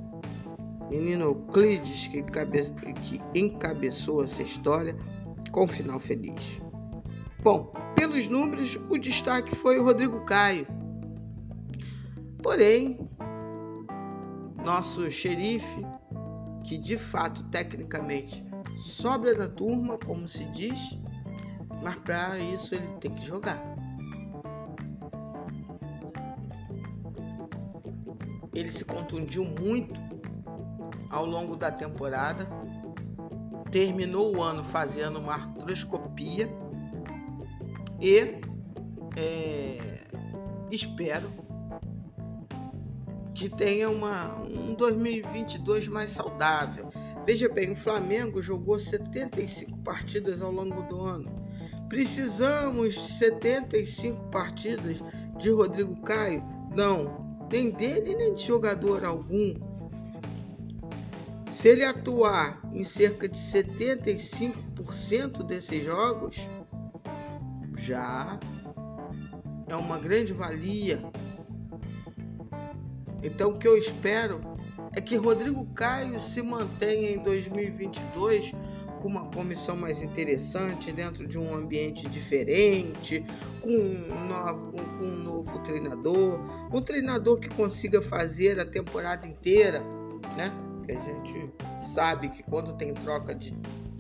[0.91, 2.63] Menino Euclides que, cabe...
[3.03, 4.97] que encabeçou essa história
[5.51, 6.61] com um final feliz.
[7.43, 10.67] Bom, pelos números, o destaque foi o Rodrigo Caio.
[12.43, 12.99] Porém,
[14.63, 15.87] nosso xerife,
[16.63, 18.45] que de fato tecnicamente
[18.77, 20.99] sobra da turma, como se diz,
[21.83, 23.63] mas para isso ele tem que jogar.
[28.53, 30.01] Ele se contundiu muito
[31.11, 32.49] ao longo da temporada,
[33.71, 36.49] terminou o ano fazendo uma artroscopia
[38.01, 38.41] e
[39.17, 40.05] é,
[40.71, 41.31] espero
[43.35, 46.91] que tenha uma, um 2022 mais saudável.
[47.27, 51.45] Veja bem, o Flamengo jogou 75 partidas ao longo do ano
[51.89, 54.99] Precisamos 75 partidas
[55.39, 56.45] de Rodrigo Caio?
[56.75, 59.55] Não, nem dele nem de jogador algum.
[61.51, 66.49] Se ele atuar em cerca de 75% desses jogos,
[67.77, 68.41] já
[69.69, 71.01] é uma grande valia.
[73.23, 74.41] Então o que eu espero
[74.97, 78.53] é que Rodrigo Caio se mantenha em 2022
[79.05, 83.23] com uma comissão mais interessante, dentro de um ambiente diferente,
[83.61, 86.41] com um novo, com um novo treinador,
[86.73, 89.81] um treinador que consiga fazer a temporada inteira,
[90.39, 90.51] né?
[90.87, 91.53] Que a gente
[91.83, 93.55] sabe que quando tem troca de,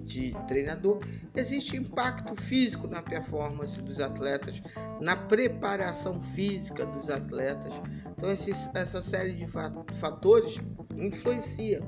[0.04, 1.00] de treinador,
[1.34, 4.62] existe impacto físico na performance dos atletas,
[5.00, 7.72] na preparação física dos atletas.
[8.16, 9.46] Então, esses, essa série de
[9.94, 10.60] fatores
[10.96, 11.82] influencia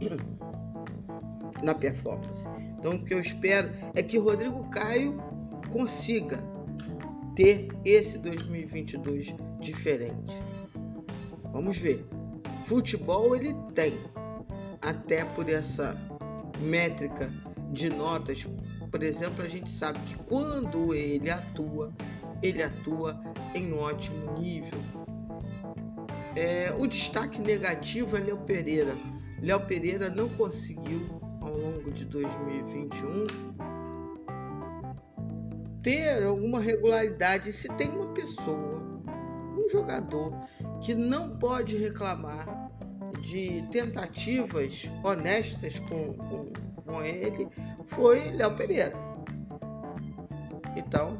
[1.62, 2.46] na performance.
[2.78, 5.16] Então o que eu espero é que Rodrigo Caio
[5.70, 6.38] consiga
[7.36, 10.34] ter esse 2022 diferente.
[11.52, 12.04] Vamos ver.
[12.66, 13.94] Futebol ele tem,
[14.80, 15.96] até por essa
[16.60, 17.32] métrica
[17.72, 18.46] de notas
[18.92, 21.90] por exemplo, a gente sabe que quando ele atua,
[22.42, 23.18] ele atua
[23.54, 24.78] em ótimo nível.
[26.36, 28.94] É, o destaque negativo é Léo Pereira.
[29.40, 31.08] Léo Pereira não conseguiu,
[31.40, 33.24] ao longo de 2021,
[35.82, 37.50] ter alguma regularidade.
[37.50, 39.02] Se tem uma pessoa,
[39.56, 40.34] um jogador,
[40.82, 42.70] que não pode reclamar
[43.22, 46.52] de tentativas honestas com, com,
[46.84, 47.48] com ele,
[47.86, 48.96] foi Léo Pereira.
[50.76, 51.18] Então,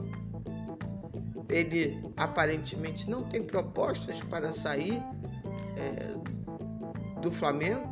[1.49, 5.03] ele aparentemente não tem propostas para sair
[5.77, 7.91] é, do Flamengo.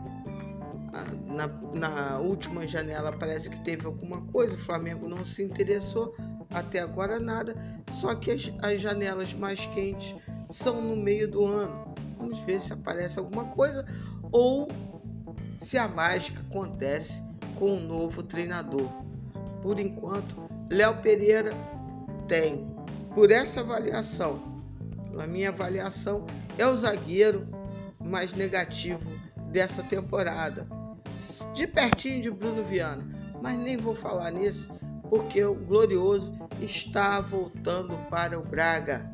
[1.26, 6.14] Na, na, última janela parece que teve alguma coisa, o Flamengo não se interessou,
[6.50, 7.54] até agora nada.
[7.90, 10.16] Só que as, as janelas mais quentes
[10.48, 11.94] são no meio do ano.
[12.18, 13.86] Vamos ver se aparece alguma coisa
[14.32, 14.68] ou
[15.60, 17.22] se a mágica acontece
[17.60, 18.88] com um novo treinador.
[19.62, 20.36] Por enquanto,
[20.70, 21.52] Léo Pereira
[22.26, 22.66] tem
[23.14, 24.40] por essa avaliação,
[25.18, 27.46] a minha avaliação, é o zagueiro
[28.02, 29.12] mais negativo
[29.52, 30.66] dessa temporada.
[31.52, 33.06] De pertinho de Bruno Viana.
[33.42, 34.72] Mas nem vou falar nisso,
[35.10, 39.10] porque o Glorioso está voltando para o Braga.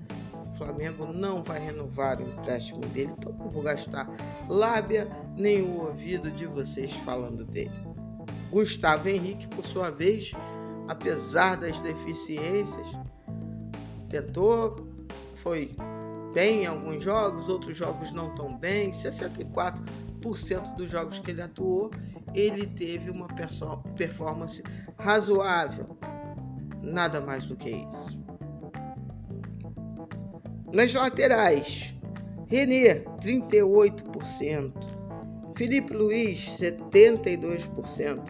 [0.52, 4.08] O Flamengo não vai renovar o empréstimo dele, então não vou gastar
[4.48, 7.85] lábia nem o ouvido de vocês falando dele.
[8.50, 10.32] Gustavo Henrique, por sua vez,
[10.88, 12.88] apesar das deficiências,
[14.08, 14.86] tentou,
[15.34, 15.76] foi
[16.32, 18.90] bem em alguns jogos, outros jogos não tão bem.
[18.90, 21.90] 64% dos jogos que ele atuou,
[22.34, 23.26] ele teve uma
[23.96, 24.62] performance
[24.98, 25.96] razoável.
[26.82, 28.20] Nada mais do que isso.
[30.72, 31.94] Nas laterais,
[32.48, 34.95] René, 38%.
[35.56, 38.22] Felipe Luiz, 72%.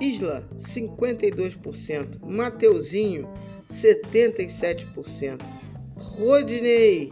[0.00, 2.18] Isla, 52%.
[2.26, 3.28] Mateuzinho,
[3.70, 5.40] 77%.
[5.96, 7.10] Rodinei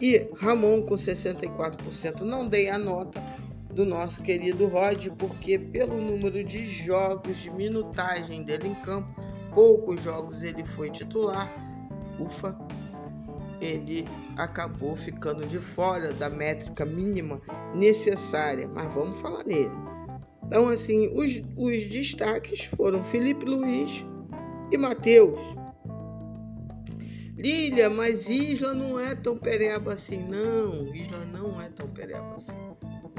[0.00, 2.22] e Ramon com 64%.
[2.22, 3.22] Não dei a nota
[3.74, 9.14] do nosso querido Rod, porque pelo número de jogos, de minutagem dele em campo,
[9.54, 11.54] poucos jogos ele foi titular.
[12.18, 12.56] Ufa,
[13.60, 14.04] ele
[14.36, 17.40] acabou ficando de fora da métrica mínima
[17.74, 19.70] necessária, mas vamos falar nele.
[20.46, 24.06] Então, assim, os, os destaques foram Felipe Luiz
[24.70, 25.40] e Matheus.
[27.36, 30.94] Lilia, mas Isla não é tão pereba assim, não.
[30.94, 32.52] Isla não é tão pereba assim.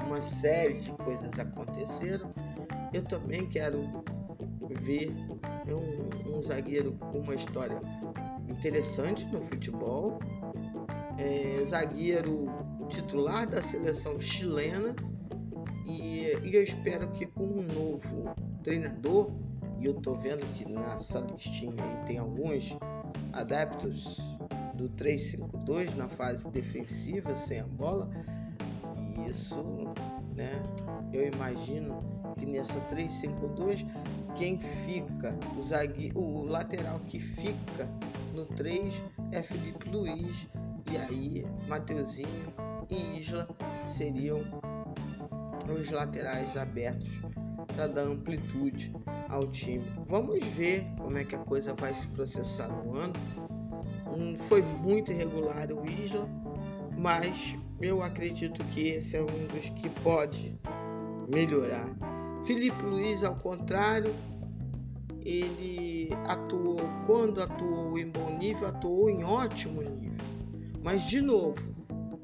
[0.05, 2.33] Uma série de coisas aconteceram.
[2.93, 4.03] Eu também quero
[4.81, 5.13] ver
[5.67, 7.79] um, um zagueiro com uma história
[8.47, 10.19] interessante no futebol.
[11.17, 12.45] É, zagueiro
[12.89, 14.95] titular da seleção chilena.
[15.85, 18.33] E, e eu espero que com um novo
[18.63, 19.31] treinador,
[19.79, 22.77] e eu tô vendo que nessa listinha aí tem alguns
[23.33, 24.19] adeptos
[24.73, 28.09] do 3-5-2 na fase defensiva sem a bola.
[28.95, 29.63] E isso,
[30.35, 30.61] né?
[31.13, 32.03] Eu imagino
[32.37, 33.85] que nessa 3-5-2
[34.37, 37.89] quem fica, o, zague, o lateral que fica
[38.33, 40.47] no 3 é Felipe Luiz
[40.91, 42.53] e aí Mateuzinho
[42.89, 43.47] e Isla
[43.83, 44.41] seriam
[45.67, 47.09] os laterais abertos
[47.75, 48.93] para dar amplitude
[49.27, 49.85] ao time.
[50.07, 53.13] Vamos ver como é que a coisa vai se processar no ano.
[54.15, 56.29] Um, foi muito irregular o Isla,
[56.95, 60.57] mas eu acredito que esse é um dos que pode
[61.27, 62.16] melhorar.
[62.47, 64.15] Felipe Luiz, ao contrário,
[65.21, 70.25] ele atuou, quando atuou em bom nível, atuou em ótimo nível.
[70.81, 71.75] Mas, de novo,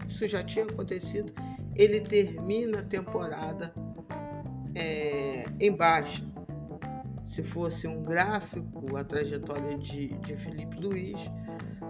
[0.07, 1.33] isso já tinha acontecido,
[1.75, 3.73] ele termina a temporada
[4.73, 6.31] é, em.
[7.27, 11.29] Se fosse um gráfico, a trajetória de, de Felipe Luiz,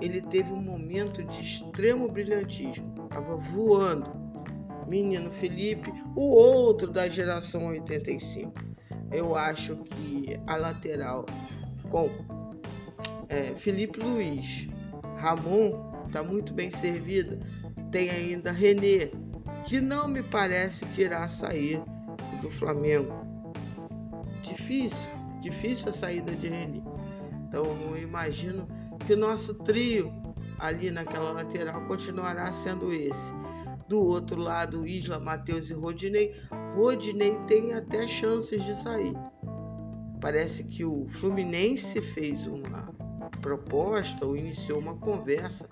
[0.01, 4.22] ele teve um momento de extremo brilhantismo, estava voando.
[4.88, 8.53] Menino Felipe, o outro da geração 85.
[9.11, 11.25] Eu acho que a lateral
[11.89, 12.09] com
[13.29, 14.67] é, Felipe Luiz,
[15.17, 17.39] Ramon está muito bem servida.
[17.91, 19.11] Tem ainda René,
[19.65, 21.81] que não me parece que irá sair
[22.41, 23.13] do Flamengo.
[24.41, 25.09] Difícil,
[25.41, 26.84] difícil a saída de Reni.
[27.47, 28.67] Então eu imagino
[29.05, 30.11] que o nosso trio
[30.59, 33.34] ali naquela lateral continuará sendo esse.
[33.93, 36.33] Do outro lado, Isla, Matheus e Rodinei.
[36.75, 39.13] Rodinei tem até chances de sair.
[40.19, 42.91] Parece que o Fluminense fez uma
[43.39, 45.69] proposta ou iniciou uma conversa.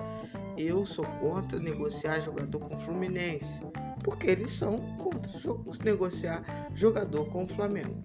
[0.55, 3.63] Eu sou contra negociar jogador com o Fluminense
[4.03, 5.31] porque eles são contra
[5.83, 6.43] negociar
[6.75, 8.03] jogador com o Flamengo.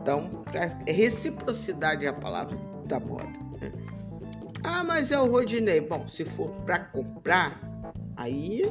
[0.00, 0.28] Então,
[0.84, 3.43] é reciprocidade é a palavra da moda.
[4.86, 5.80] Mas é o Rodinei.
[5.80, 7.60] Bom, se for para comprar,
[8.16, 8.70] aí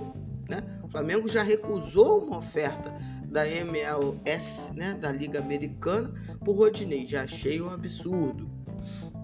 [0.49, 2.93] né, o Flamengo já recusou uma oferta
[3.25, 6.13] da MLS, né, da Liga Americana,
[6.45, 7.07] por Rodinei.
[7.07, 8.49] Já achei um absurdo.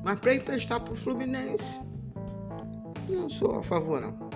[0.04, 1.80] Mas para emprestar para o Fluminense,
[3.08, 4.30] não sou a favor não.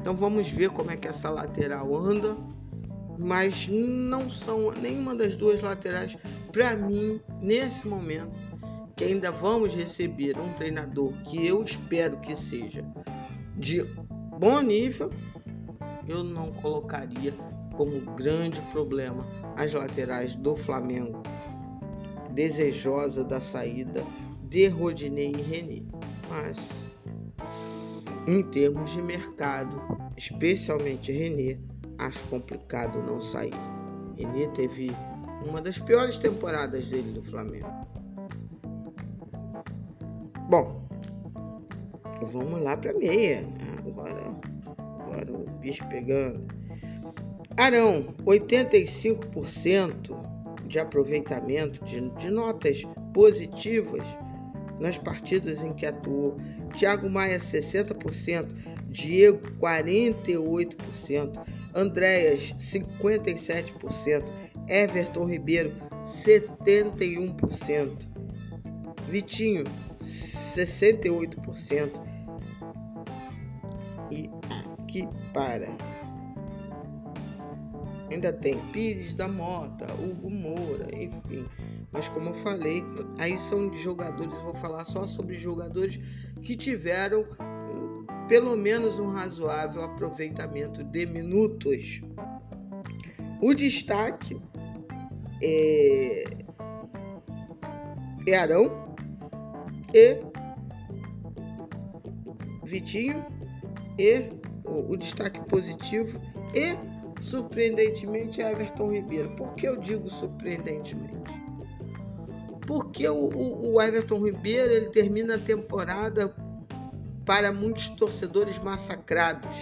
[0.00, 2.36] Então vamos ver como é que essa lateral anda.
[3.18, 6.16] Mas não são nenhuma das duas laterais
[6.50, 8.30] para mim nesse momento
[9.00, 12.84] que ainda vamos receber um treinador que eu espero que seja
[13.56, 13.82] de
[14.38, 15.10] bom nível,
[16.06, 17.32] eu não colocaria
[17.78, 19.26] como grande problema
[19.56, 21.22] as laterais do Flamengo,
[22.32, 24.04] desejosa da saída
[24.50, 25.82] de Rodinei e René.
[26.28, 26.70] Mas
[28.26, 29.80] em termos de mercado,
[30.14, 31.58] especialmente René,
[31.98, 33.54] acho complicado não sair.
[34.18, 34.90] René teve
[35.48, 37.88] uma das piores temporadas dele no Flamengo.
[40.50, 40.82] Bom,
[42.22, 43.46] vamos lá para meia.
[43.86, 44.36] Agora,
[44.98, 46.44] agora o bicho pegando.
[47.56, 50.20] Arão, 85%
[50.66, 52.82] de aproveitamento de, de notas
[53.14, 54.02] positivas
[54.80, 56.36] nas partidas em que atuou.
[56.76, 58.48] Thiago Maia 60%,
[58.88, 64.24] Diego 48%, Andréas 57%,
[64.66, 65.72] Everton Ribeiro
[66.04, 68.10] 71%,
[69.08, 69.62] Vitinho
[70.00, 71.90] 68%
[74.10, 74.30] e
[74.80, 75.76] aqui para
[78.10, 81.46] ainda tem Pires da Mota, Hugo Moura, enfim.
[81.92, 82.82] Mas como eu falei,
[83.18, 86.00] aí são de jogadores, vou falar só sobre jogadores
[86.42, 87.24] que tiveram
[88.28, 92.00] pelo menos um razoável aproveitamento de minutos.
[93.42, 94.40] O destaque
[95.42, 96.24] é,
[98.26, 98.89] é Arão
[99.94, 100.20] e
[102.64, 103.24] Vitinho
[103.98, 104.30] e
[104.64, 106.20] o, o destaque positivo
[106.54, 106.76] e
[107.22, 109.30] surpreendentemente Everton Ribeiro.
[109.36, 111.30] Por que eu digo surpreendentemente?
[112.66, 116.34] Porque o, o, o Everton Ribeiro ele termina a temporada
[117.24, 119.54] para muitos torcedores massacrados.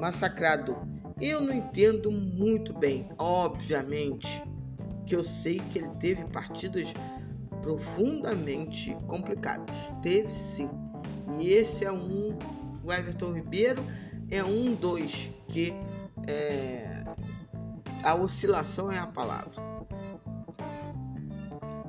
[0.00, 0.76] Massacrado.
[1.20, 4.42] Eu não entendo muito bem, obviamente,
[5.06, 6.92] que eu sei que ele teve partidas
[7.64, 9.74] profundamente complicadas.
[10.02, 10.68] Teve sim.
[11.40, 12.36] E esse é um.
[12.84, 13.82] O Everton Ribeiro
[14.30, 15.72] é um dos que
[16.28, 17.02] é,
[18.02, 19.54] a oscilação é a palavra.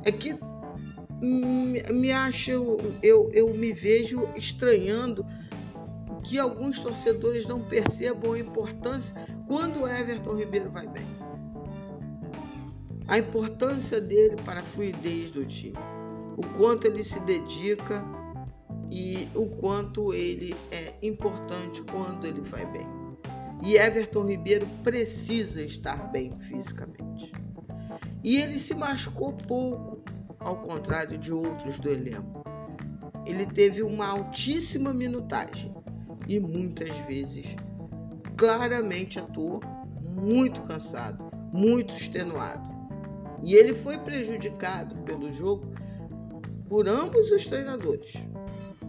[0.05, 0.37] É que
[1.21, 2.51] me acho,
[3.01, 5.25] eu, eu me vejo estranhando
[6.23, 9.13] que alguns torcedores não percebam a importância
[9.47, 11.24] quando o Everton Ribeiro vai bem.
[13.07, 15.77] A importância dele para a fluidez do time.
[16.35, 18.03] O quanto ele se dedica
[18.89, 22.87] e o quanto ele é importante quando ele vai bem.
[23.63, 27.31] E Everton Ribeiro precisa estar bem fisicamente.
[28.23, 30.01] E ele se machucou pouco,
[30.39, 32.43] ao contrário de outros do elenco.
[33.23, 35.73] Ele teve uma altíssima minutagem
[36.27, 37.55] e muitas vezes
[38.35, 39.61] claramente atuou
[40.01, 42.74] muito cansado, muito extenuado.
[43.45, 45.71] E ele foi prejudicado pelo jogo
[46.67, 48.13] por ambos os treinadores.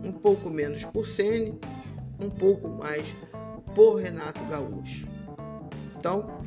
[0.03, 1.61] Um pouco menos por Ceni,
[2.19, 3.07] um pouco mais
[3.75, 5.07] por Renato Gaúcho.
[5.99, 6.41] Então,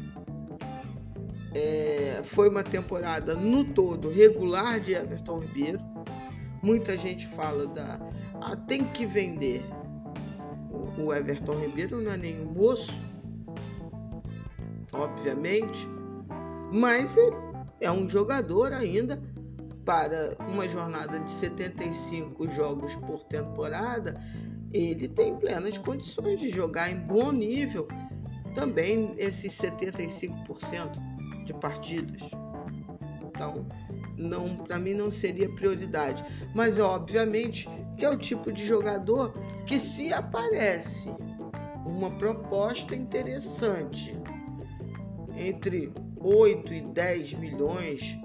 [1.53, 5.79] é, foi uma temporada no todo regular de Everton Ribeiro.
[6.63, 7.99] Muita gente fala da
[8.41, 9.61] ah, tem que vender.
[10.97, 12.91] O, Everton Ribeiro não é nenhum moço,
[14.91, 15.87] obviamente,
[16.71, 17.48] mas ele
[17.79, 19.21] é um jogador ainda
[19.85, 24.19] para uma jornada de 75 jogos por temporada
[24.71, 27.87] ele tem plenas condições de jogar em bom nível
[28.53, 32.21] também esses 75% de partidas.
[33.23, 33.65] Então,
[34.17, 36.23] não, para mim não seria prioridade,
[36.53, 39.33] mas obviamente que é o tipo de jogador
[39.65, 41.09] que se aparece
[41.85, 44.17] uma proposta interessante
[45.35, 48.17] entre 8 e 10 milhões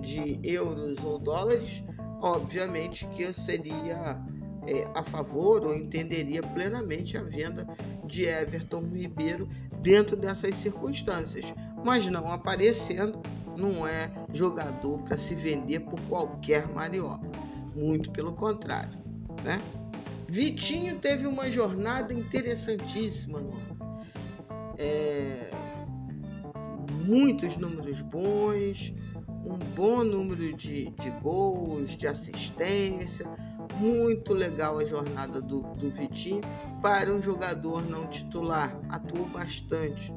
[0.00, 1.84] de euros ou dólares,
[2.20, 4.20] obviamente que eu seria
[4.66, 7.66] é, a favor ou entenderia plenamente a venda
[8.04, 9.48] de Everton Ribeiro
[9.80, 13.20] dentro dessas circunstâncias, mas não aparecendo,
[13.56, 17.20] não é jogador para se vender por qualquer maniola,
[17.74, 18.98] muito pelo contrário,
[19.44, 19.60] né?
[20.28, 23.76] Vitinho teve uma jornada interessantíssima no ano.
[24.76, 25.48] É,
[26.96, 28.94] muitos números bons,
[29.44, 33.26] um bom número de, de gols, de assistência.
[33.78, 36.40] Muito legal a jornada do, do Vitinho
[36.80, 38.76] para um jogador não titular.
[38.88, 40.12] Atuou bastante.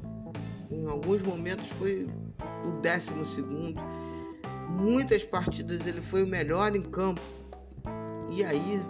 [0.71, 2.07] Em alguns momentos foi
[2.65, 3.81] o décimo segundo.
[4.69, 7.21] Muitas partidas ele foi o melhor em campo.
[8.31, 8.81] E aí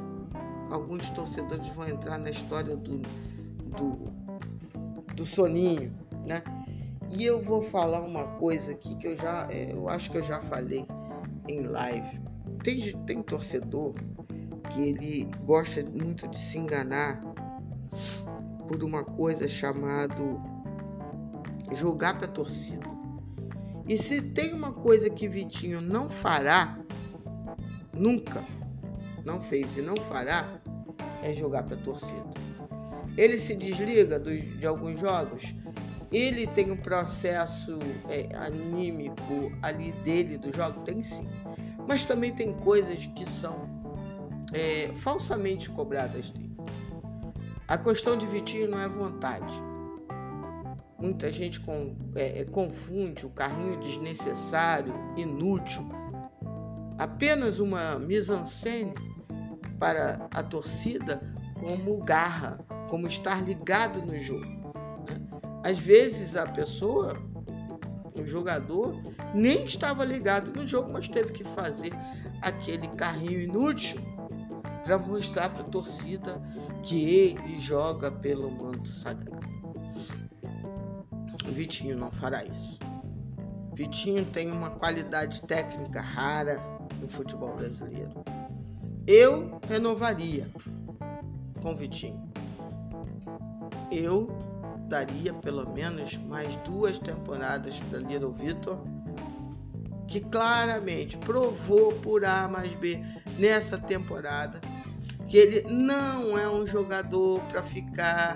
[0.69, 3.01] alguns torcedores vão entrar na história do,
[3.77, 3.97] do,
[5.15, 5.93] do soninho,
[6.27, 6.43] né?
[7.11, 10.23] E eu vou falar uma coisa aqui que eu já, é, eu acho que eu
[10.23, 10.85] já falei
[11.47, 12.21] em live.
[12.63, 13.93] Tem, tem torcedor
[14.69, 17.21] que ele gosta muito de se enganar
[18.67, 20.39] por uma coisa chamado
[21.75, 22.87] jogar para torcida.
[23.87, 26.77] E se tem uma coisa que Vitinho não fará,
[27.97, 28.45] nunca,
[29.25, 30.61] não fez e não fará,
[31.23, 32.29] é jogar para torcida.
[33.17, 35.55] Ele se desliga dos, de alguns jogos,
[36.11, 37.77] ele tem um processo
[38.09, 40.81] é, anímico ali dele do jogo?
[40.81, 41.27] Tem sim.
[41.87, 43.69] Mas também tem coisas que são
[44.53, 46.49] é, falsamente cobradas dele.
[47.67, 49.61] A questão de Vitinho não é vontade.
[50.99, 55.87] Muita gente com, é, é confunde o carrinho desnecessário, inútil,
[56.97, 58.93] apenas uma mise-en-scène
[59.79, 61.21] para a torcida
[61.59, 64.58] como garra, como estar ligado no jogo.
[65.63, 67.17] Às vezes a pessoa,
[68.15, 68.95] o jogador,
[69.33, 71.91] nem estava ligado no jogo, mas teve que fazer
[72.41, 73.99] aquele carrinho inútil
[74.83, 76.41] para mostrar para a torcida
[76.83, 79.47] que ele joga pelo manto sagrado.
[81.47, 82.79] O Vitinho não fará isso.
[83.73, 86.59] Vitinho tem uma qualidade técnica rara
[86.99, 88.23] no futebol brasileiro.
[89.07, 90.47] Eu renovaria
[91.61, 92.29] com Vitinho.
[93.91, 94.27] Eu
[94.89, 98.77] daria pelo menos mais duas temporadas para Little Vitor,
[100.07, 103.01] que claramente provou por A mais B
[103.37, 104.59] nessa temporada
[105.29, 108.35] que ele não é um jogador para ficar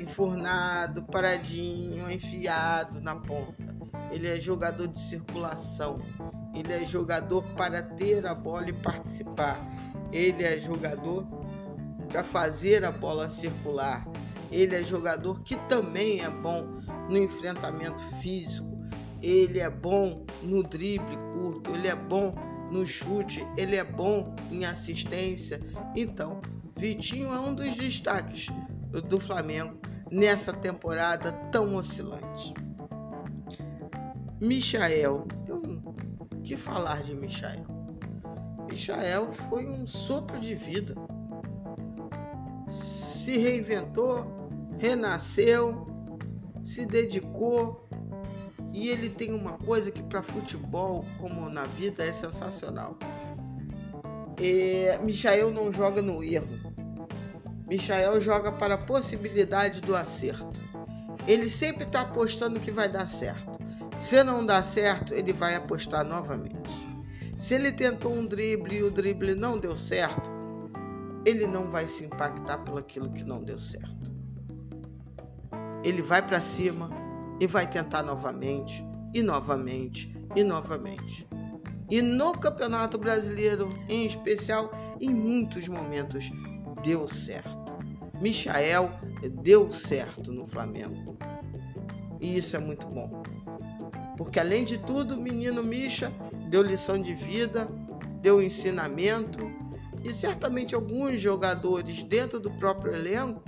[0.00, 3.62] enfornado, paradinho, enfiado na ponta.
[4.10, 6.00] Ele é jogador de circulação.
[6.54, 9.60] Ele é jogador para ter a bola e participar.
[10.10, 11.26] Ele é jogador
[12.08, 14.04] para fazer a bola circular.
[14.50, 16.66] Ele é jogador que também é bom
[17.08, 18.68] no enfrentamento físico.
[19.22, 22.34] Ele é bom no drible curto, ele é bom
[22.70, 25.60] no chute, ele é bom em assistência.
[25.94, 26.40] Então,
[26.76, 28.46] Vitinho é um dos destaques
[29.08, 29.78] do Flamengo
[30.10, 32.54] nessa temporada tão oscilante.
[34.40, 35.26] Michael,
[36.30, 37.66] o que falar de Michael?
[38.68, 40.94] Michael foi um sopro de vida.
[42.70, 44.39] Se reinventou,
[44.80, 45.86] renasceu,
[46.64, 47.86] se dedicou
[48.72, 52.96] e ele tem uma coisa que para futebol, como na vida, é sensacional.
[54.38, 56.48] É, Michael não joga no erro.
[57.68, 60.60] Michael joga para a possibilidade do acerto.
[61.26, 63.60] Ele sempre está apostando que vai dar certo.
[63.98, 66.70] Se não dá certo, ele vai apostar novamente.
[67.36, 70.30] Se ele tentou um drible e o drible não deu certo,
[71.26, 73.99] ele não vai se impactar pelo aquilo que não deu certo
[75.82, 76.90] ele vai para cima
[77.38, 81.26] e vai tentar novamente, e novamente, e novamente.
[81.90, 84.70] E no Campeonato Brasileiro, em especial,
[85.00, 86.30] em muitos momentos
[86.82, 87.50] deu certo.
[88.20, 88.90] Michael
[89.42, 91.16] deu certo no Flamengo.
[92.20, 93.22] E isso é muito bom.
[94.16, 96.12] Porque além de tudo, o menino Misha
[96.50, 97.66] deu lição de vida,
[98.20, 99.50] deu ensinamento
[100.04, 103.42] e certamente alguns jogadores dentro do próprio elenco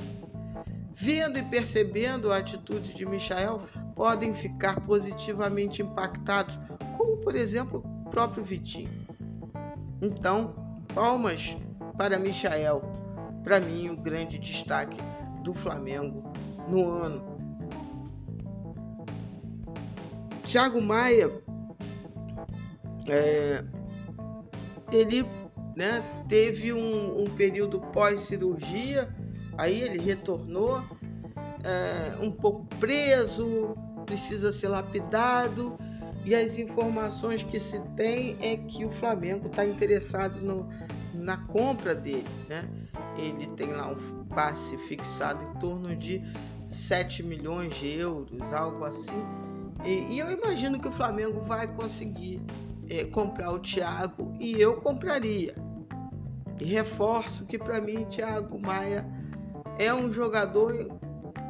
[1.03, 3.63] vendo e percebendo a atitude de Michael,
[3.97, 6.61] podem ficar positivamente impactados,
[6.97, 8.89] como por exemplo o próprio Vitinho.
[10.01, 10.55] Então,
[10.95, 11.57] palmas
[11.99, 12.83] para Michael,
[13.43, 14.97] para mim o grande destaque
[15.43, 16.33] do Flamengo
[16.69, 17.33] no ano.
[20.45, 21.33] Thiago Maia,
[23.09, 23.65] é,
[24.93, 25.27] ele
[25.75, 29.13] né, teve um, um período pós-cirurgia
[29.57, 30.83] Aí ele retornou
[31.65, 33.77] é, um pouco preso,
[34.07, 35.77] precisa ser lapidado.
[36.25, 40.69] E as informações que se tem é que o Flamengo está interessado no,
[41.15, 42.29] na compra dele.
[42.49, 42.69] Né?
[43.17, 46.23] Ele tem lá um passe fixado em torno de
[46.71, 49.21] 7 milhões de euros, algo assim.
[49.85, 52.41] E, e eu imagino que o Flamengo vai conseguir
[52.89, 55.55] é, comprar o Thiago e eu compraria.
[56.61, 59.05] E reforço que para mim Thiago Maia
[59.79, 60.89] é um jogador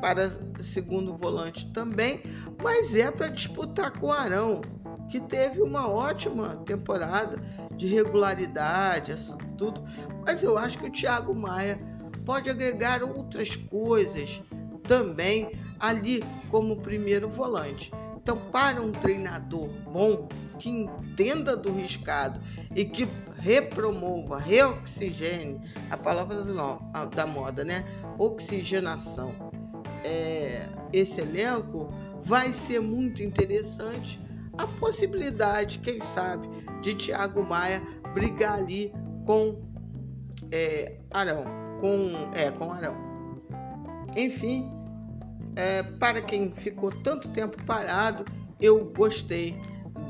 [0.01, 0.31] para
[0.62, 2.23] segundo volante também,
[2.62, 4.61] mas é para disputar com o Arão,
[5.09, 7.41] que teve uma ótima temporada
[7.77, 9.85] de regularidade, essa, tudo.
[10.27, 11.79] Mas eu acho que o Thiago Maia
[12.25, 14.43] pode agregar outras coisas
[14.85, 17.93] também ali como primeiro volante.
[18.16, 22.41] Então, para um treinador bom, que entenda do riscado
[22.75, 25.61] e que repromova, reoxigene,
[25.91, 26.45] a palavra
[27.16, 27.85] da moda, né?
[28.19, 29.33] Oxigenação.
[30.05, 31.89] É, esse elenco
[32.23, 34.21] vai ser muito interessante
[34.59, 36.49] a possibilidade, quem sabe,
[36.81, 37.83] de Thiago Maia
[38.13, 38.93] brigar ali
[39.25, 39.63] com
[40.51, 41.45] é, Arão,
[41.81, 42.97] com é com Arão.
[44.17, 44.71] Enfim,
[45.57, 48.25] é, para quem ficou tanto tempo parado,
[48.61, 49.59] eu gostei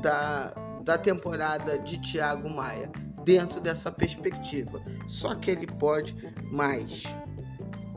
[0.01, 2.91] da, da temporada de Thiago Maia
[3.23, 4.81] dentro dessa perspectiva.
[5.07, 6.15] Só que ele pode
[6.51, 7.03] mais.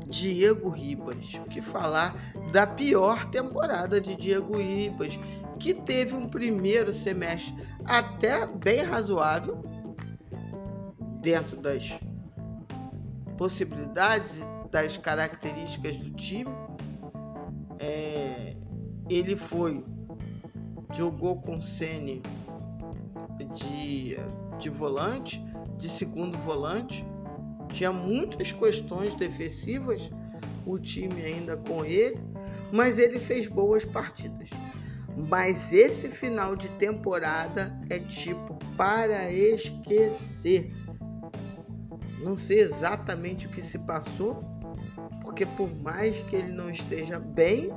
[0.08, 2.14] Diego Ribas, o que falar
[2.52, 5.18] da pior temporada de Diego Ribas,
[5.58, 7.54] que teve um primeiro semestre
[7.84, 9.64] até bem razoável,
[11.20, 11.98] dentro das
[13.36, 16.50] possibilidades das características do time.
[17.78, 18.56] É,
[19.08, 19.84] ele foi
[20.94, 22.22] jogou com Sene
[23.54, 24.16] de,
[24.58, 25.44] de volante,
[25.76, 27.04] de segundo volante.
[27.76, 30.10] Tinha muitas questões defensivas,
[30.64, 32.18] o time ainda com ele,
[32.72, 34.48] mas ele fez boas partidas.
[35.14, 40.72] Mas esse final de temporada é tipo para esquecer.
[42.22, 44.42] Não sei exatamente o que se passou,
[45.20, 47.70] porque por mais que ele não esteja bem,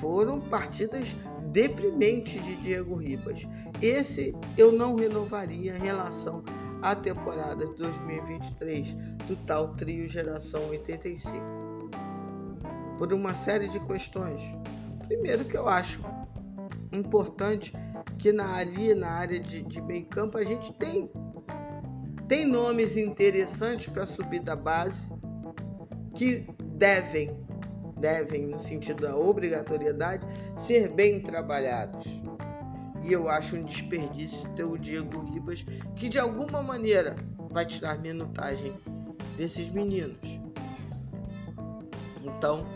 [0.00, 1.16] foram partidas
[1.50, 3.44] deprimentes de Diego Ribas.
[3.82, 6.44] Esse eu não renovaria em relação
[6.82, 8.94] à temporada de 2023
[9.26, 11.40] do tal trio Geração 85.
[12.98, 14.40] Por uma série de questões.
[15.06, 16.02] Primeiro que eu acho
[16.92, 17.72] importante
[18.18, 21.10] que na, ali na área de, de meio campo a gente tem,
[22.28, 25.10] tem nomes interessantes para subir da base
[26.14, 27.46] que devem
[27.96, 32.06] devem, no sentido da obrigatoriedade, ser bem trabalhados.
[33.06, 37.14] E eu acho um desperdício ter o Diego Ribas, que de alguma maneira
[37.50, 38.72] vai tirar minutagem
[39.36, 40.18] desses meninos.
[42.22, 42.66] Então,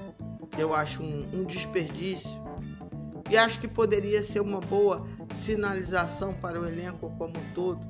[0.56, 2.30] eu acho um, um desperdício
[3.28, 7.86] e acho que poderia ser uma boa sinalização para o elenco como um todo.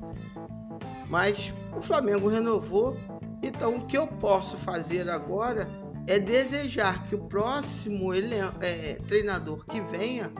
[1.08, 2.96] Mas o Flamengo renovou,
[3.42, 5.68] então o que eu posso fazer agora
[6.06, 10.30] é desejar que o próximo é, treinador que venha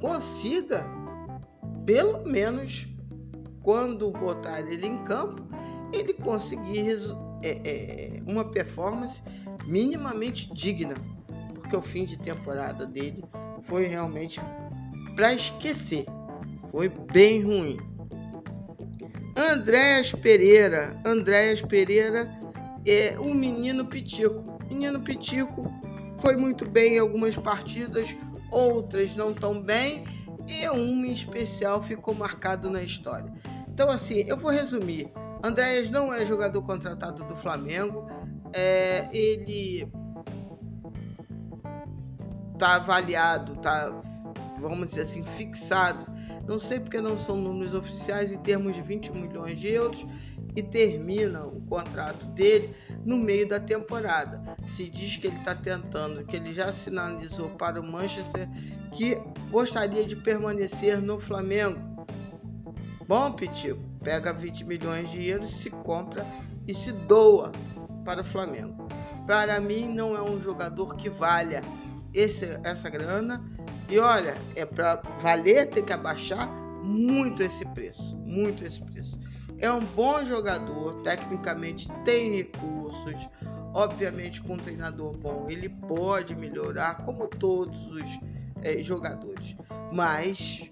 [0.00, 0.84] consiga,
[1.84, 2.86] pelo menos
[3.62, 5.42] quando botar ele em campo,
[5.92, 6.96] ele conseguir
[7.42, 9.22] é, é, uma performance
[9.66, 10.94] minimamente digna,
[11.54, 13.24] porque o fim de temporada dele
[13.62, 14.40] foi realmente
[15.14, 16.06] para esquecer,
[16.70, 17.78] foi bem ruim.
[19.36, 22.30] Andréas Pereira, Andréas Pereira
[22.86, 24.58] é um menino pitico.
[24.68, 25.70] Menino Pitico
[26.20, 28.08] foi muito bem em algumas partidas,
[28.50, 30.04] outras não tão bem,
[30.50, 33.32] e uma em especial ficou marcado na história.
[33.68, 35.10] Então, assim, eu vou resumir.
[35.42, 38.06] Andréas não é jogador contratado do Flamengo.
[38.52, 39.90] É, ele
[42.58, 43.90] tá avaliado, tá,
[44.58, 46.04] vamos dizer assim, fixado.
[46.46, 50.04] Não sei porque não são números oficiais em termos de 20 milhões de euros
[50.60, 54.40] e termina o contrato dele no meio da temporada.
[54.66, 58.48] Se diz que ele está tentando, que ele já sinalizou para o Manchester
[58.92, 59.16] que
[59.50, 61.78] gostaria de permanecer no Flamengo.
[63.08, 66.26] Bom, Pitico, pega 20 milhões de euros, se compra
[66.68, 67.50] e se doa
[68.04, 68.86] para o Flamengo.
[69.26, 71.62] Para mim, não é um jogador que valha
[72.12, 73.42] esse, essa grana.
[73.88, 76.48] E olha, é para valer, tem que abaixar
[76.82, 78.16] muito esse preço.
[78.18, 79.19] Muito esse preço
[79.60, 83.28] é um bom jogador, tecnicamente tem recursos,
[83.74, 88.20] obviamente com um treinador bom ele pode melhorar, como todos os
[88.62, 89.54] é, jogadores.
[89.92, 90.70] Mas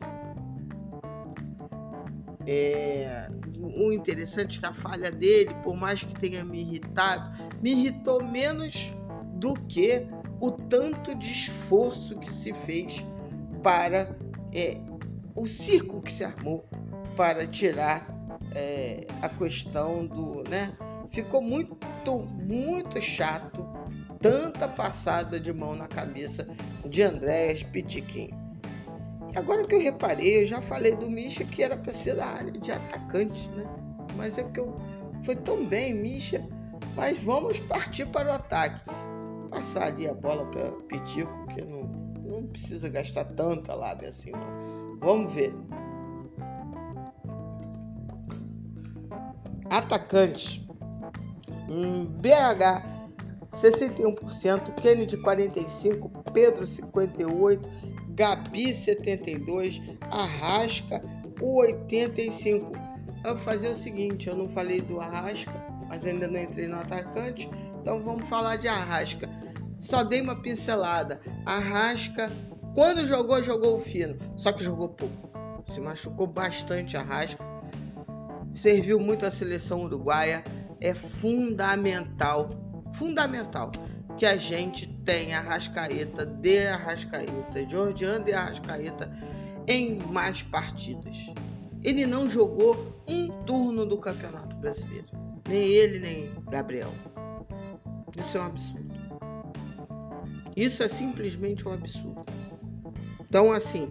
[2.46, 3.28] é,
[3.60, 7.30] o interessante é que a falha dele, por mais que tenha me irritado,
[7.60, 8.90] me irritou menos
[9.34, 10.08] do que
[10.40, 13.04] o tanto de esforço que se fez
[13.62, 14.16] para
[14.52, 14.80] é,
[15.34, 16.66] o circo que se armou
[17.16, 18.17] para tirar
[18.54, 20.72] é, a questão do, né?
[21.10, 21.76] Ficou muito,
[22.38, 23.66] muito chato
[24.20, 26.46] tanta passada de mão na cabeça
[26.84, 28.30] de Andréas Pitiquim.
[29.36, 32.50] Agora que eu reparei, eu já falei do Misha que era para ser da área
[32.50, 33.64] de atacante, né?
[34.16, 34.76] Mas é que eu
[35.22, 36.46] foi tão bem, Misha.
[36.96, 38.82] Mas vamos partir para o ataque.
[39.50, 41.82] Passar ali a bola para Pitico, que não,
[42.24, 44.98] não precisa gastar tanta lábia assim, não.
[44.98, 45.54] Vamos ver.
[49.70, 50.60] Atacantes.
[52.20, 52.98] BH
[53.52, 57.60] 61%, Kennedy 45%, Pedro 58%,
[58.10, 61.02] Gabi 72%, Arrasca
[61.40, 62.88] 85%.
[63.24, 65.52] Eu vou fazer o seguinte, eu não falei do Arrasca,
[65.88, 67.48] mas ainda não entrei no atacante,
[67.80, 69.28] então vamos falar de Arrasca.
[69.78, 71.20] Só dei uma pincelada.
[71.46, 72.30] Arrasca,
[72.74, 75.28] quando jogou, jogou fino, só que jogou pouco.
[75.66, 77.44] Se machucou bastante Arrasca.
[78.58, 80.44] Serviu muito a seleção uruguaia.
[80.80, 82.50] É fundamental,
[82.92, 83.70] fundamental
[84.16, 89.10] que a gente tenha Arrascaeta, de Arrascaeta, Jordiano de Arrascaeta
[89.66, 91.32] em mais partidas.
[91.84, 95.06] Ele não jogou um turno do Campeonato Brasileiro.
[95.48, 96.92] Nem ele, nem Gabriel.
[98.16, 98.94] Isso é um absurdo.
[100.56, 102.26] Isso é simplesmente um absurdo.
[103.20, 103.88] Então, assim,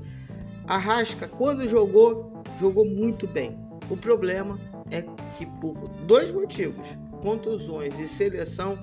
[0.68, 3.67] a Rasca, quando jogou, jogou muito bem.
[3.90, 4.60] O problema
[4.92, 5.02] é
[5.38, 5.76] que, por
[6.06, 6.88] dois motivos,
[7.22, 8.78] contusões e seleção,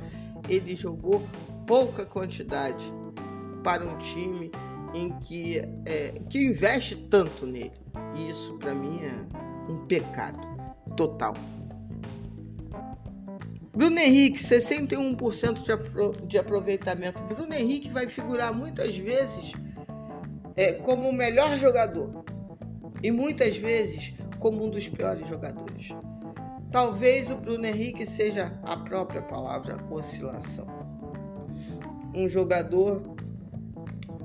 [0.49, 1.23] ele jogou
[1.67, 2.93] pouca quantidade
[3.63, 4.51] para um time
[4.95, 7.73] em que, é, que investe tanto nele.
[8.15, 10.39] E isso, para mim, é um pecado
[10.97, 11.35] total.
[13.77, 17.23] Bruno Henrique, 61% de, apro de aproveitamento.
[17.25, 19.53] Bruno Henrique vai figurar muitas vezes
[20.55, 22.25] é, como o melhor jogador
[23.03, 24.15] e muitas vezes
[24.45, 25.89] como um dos piores jogadores.
[26.71, 30.67] Talvez o Bruno Henrique seja a própria palavra oscilação.
[32.15, 33.17] Um jogador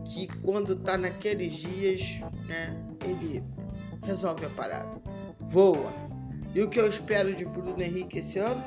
[0.04, 3.42] que quando está naqueles dias, né, ele
[4.04, 5.02] resolve a parada,
[5.40, 5.94] voa.
[6.54, 8.62] E o que eu espero de Bruno Henrique esse ano?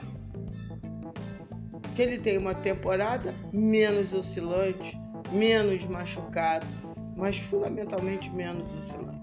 [1.94, 4.98] que ele tem uma temporada menos oscilante,
[5.30, 6.66] menos machucado,
[7.14, 9.21] mas fundamentalmente menos oscilante.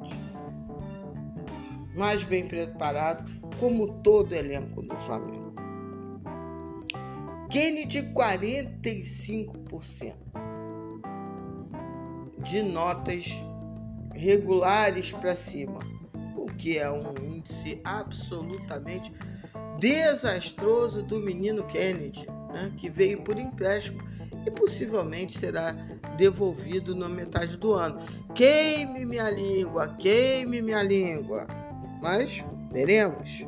[2.00, 3.30] Mais bem preparado,
[3.60, 5.54] como todo elenco do Flamengo.
[7.50, 10.16] Kennedy 45%
[12.38, 13.26] de notas
[14.16, 15.82] regulares para cima,
[16.38, 19.12] o que é um índice absolutamente
[19.78, 24.02] desastroso do menino Kennedy né, que veio por empréstimo
[24.48, 25.74] e possivelmente será
[26.16, 28.00] devolvido na metade do ano.
[28.34, 31.46] Queime minha língua, queime minha língua.
[32.02, 33.46] Mas veremos.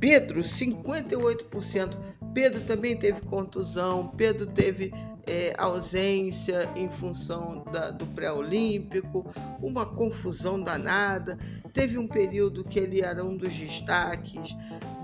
[0.00, 1.98] Pedro, 58%.
[2.34, 4.92] Pedro também teve contusão, Pedro teve
[5.26, 9.24] é, ausência em função da, do pré-olímpico,
[9.62, 11.38] uma confusão danada.
[11.72, 14.56] Teve um período que ele era um dos destaques,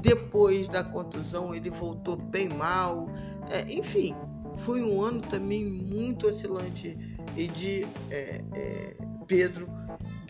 [0.02, 3.08] depois da contusão ele voltou bem mal.
[3.50, 4.14] É, enfim,
[4.58, 6.96] foi um ano também muito oscilante
[7.36, 8.96] e de é, é,
[9.26, 9.68] Pedro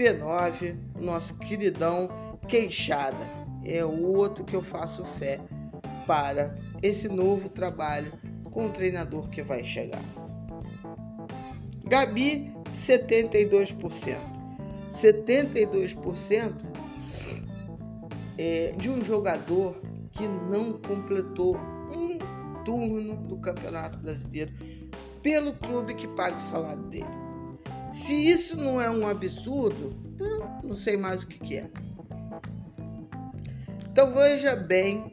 [0.01, 2.09] P9, nosso queridão
[2.49, 3.31] queixada.
[3.67, 5.39] É o outro que eu faço fé
[6.07, 8.11] para esse novo trabalho
[8.51, 10.03] com o treinador que vai chegar.
[11.87, 14.17] Gabi, 72%.
[14.91, 16.67] 72%
[18.39, 19.83] é, de um jogador
[20.13, 21.59] que não completou
[21.95, 22.19] um
[22.65, 24.53] turno do Campeonato Brasileiro
[25.23, 27.30] pelo clube que paga o salário dele.
[27.91, 31.71] Se isso não é um absurdo, não, não sei mais o que, que é.
[33.91, 35.13] Então veja bem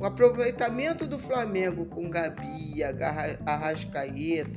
[0.00, 2.82] o aproveitamento do Flamengo com Gabi,
[3.46, 4.50] Arrascaeta,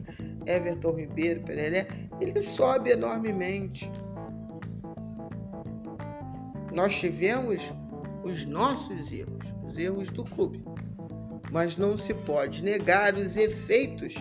[0.46, 1.86] Everton Ribeiro, Perelé,
[2.20, 3.92] ele sobe enormemente.
[6.74, 7.74] Nós tivemos
[8.24, 10.64] os nossos erros, os erros do clube.
[11.52, 14.16] Mas não se pode negar os efeitos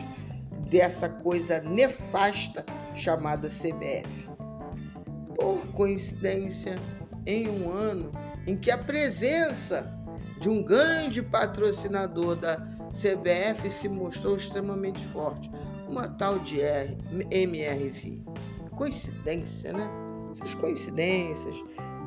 [0.73, 2.65] dessa coisa nefasta
[2.95, 4.31] chamada CBF.
[5.37, 6.79] Por coincidência,
[7.27, 8.11] em um ano
[8.47, 9.87] em que a presença
[10.41, 12.57] de um grande patrocinador da
[12.91, 15.51] CBF se mostrou extremamente forte,
[15.89, 16.97] uma tal de R,
[17.31, 18.23] MRV.
[18.75, 19.89] Coincidência, né?
[20.31, 21.55] Essas coincidências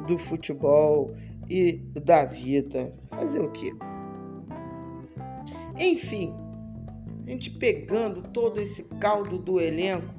[0.07, 1.15] do futebol
[1.47, 2.91] e da vida.
[3.11, 3.71] Fazer o quê?
[5.77, 6.33] Enfim,
[7.25, 10.13] a gente pegando todo esse caldo do elenco,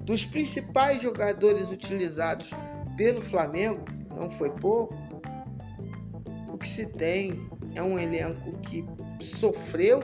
[0.00, 2.50] dos principais jogadores utilizados
[2.96, 3.84] pelo Flamengo,
[4.16, 4.94] não foi pouco,
[6.62, 8.84] que se tem é um elenco que
[9.20, 10.00] sofreu,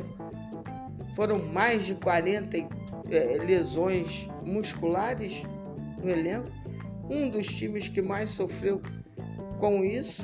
[1.14, 2.56] foram mais de 40
[3.10, 5.42] é, lesões musculares
[6.02, 6.50] no elenco,
[7.08, 8.82] um dos times que mais sofreu
[9.58, 10.22] com isso,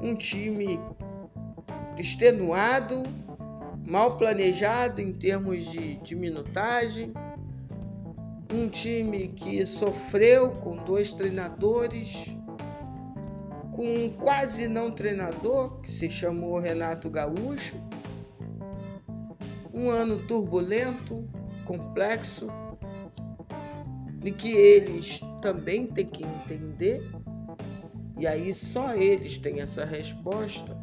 [0.00, 0.78] um time
[1.96, 3.02] extenuado,
[3.88, 7.12] mal planejado em termos de, de minutagem,
[8.52, 12.36] um time que sofreu com dois treinadores
[13.78, 17.76] com um quase não treinador, que se chamou Renato Gaúcho.
[19.72, 21.24] Um ano turbulento,
[21.64, 22.48] complexo,
[24.24, 27.08] e que eles também têm que entender,
[28.18, 30.76] e aí só eles têm essa resposta.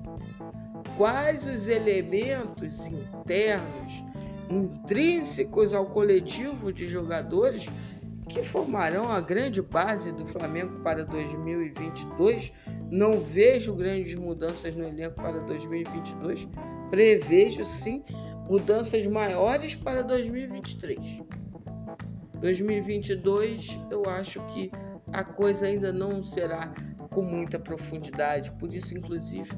[0.97, 4.03] Quais os elementos internos,
[4.49, 7.67] intrínsecos ao coletivo de jogadores
[8.27, 12.51] que formarão a grande base do Flamengo para 2022.
[12.89, 16.47] Não vejo grandes mudanças no elenco para 2022.
[16.89, 18.03] Prevejo sim
[18.49, 21.21] mudanças maiores para 2023.
[22.39, 24.71] 2022 eu acho que
[25.13, 26.73] a coisa ainda não será
[27.11, 29.49] com muita profundidade, por isso, inclusive,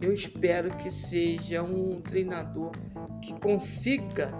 [0.00, 2.72] eu espero que seja um treinador
[3.20, 4.32] que consiga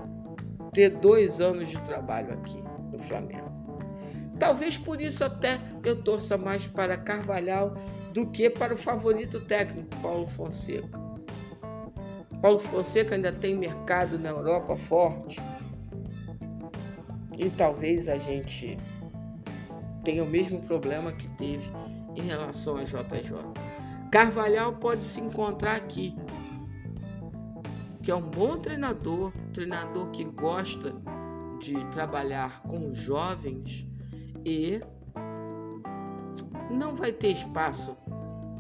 [0.73, 3.49] ter dois anos de trabalho aqui no Flamengo.
[4.39, 7.75] Talvez por isso até eu torça mais para Carvalhal
[8.13, 11.01] do que para o favorito técnico, Paulo Fonseca.
[12.41, 15.41] Paulo Fonseca ainda tem mercado na Europa forte.
[17.37, 18.77] E talvez a gente
[20.05, 21.69] tenha o mesmo problema que teve
[22.17, 23.78] em relação a JJ.
[24.11, 26.17] Carvalhal pode se encontrar aqui,
[28.03, 30.95] que é um bom treinador, treinador que gosta
[31.61, 33.87] de trabalhar com jovens
[34.45, 34.81] e
[36.71, 37.97] não vai ter espaço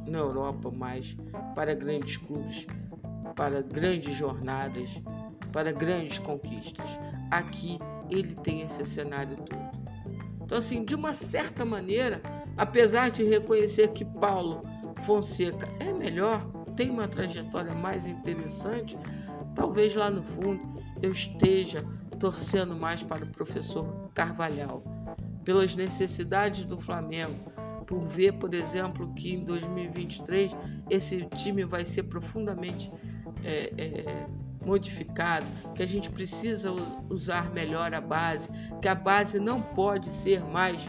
[0.07, 1.16] na Europa mais
[1.55, 2.66] para grandes clubes,
[3.34, 5.03] para grandes jornadas,
[5.53, 6.99] para grandes conquistas.
[7.30, 7.78] Aqui
[8.11, 9.68] ele tem esse cenário todo.
[10.42, 12.22] Então, assim, de uma certa maneira,
[12.57, 14.62] apesar de reconhecer que Paulo
[15.03, 16.44] Fonseca é melhor,
[16.76, 18.96] tem uma trajetória mais interessante,
[19.55, 20.61] talvez lá no fundo
[21.03, 21.84] eu esteja
[22.18, 24.82] torcendo mais para o professor Carvalhal.
[25.44, 27.51] Pelas necessidades do Flamengo,
[27.86, 30.55] por ver, por exemplo, que em 2023
[30.90, 32.92] esse time vai ser profundamente
[33.44, 34.26] é, é,
[34.64, 36.70] modificado, que a gente precisa
[37.09, 38.51] usar melhor a base,
[38.82, 40.86] que a base não pode ser mais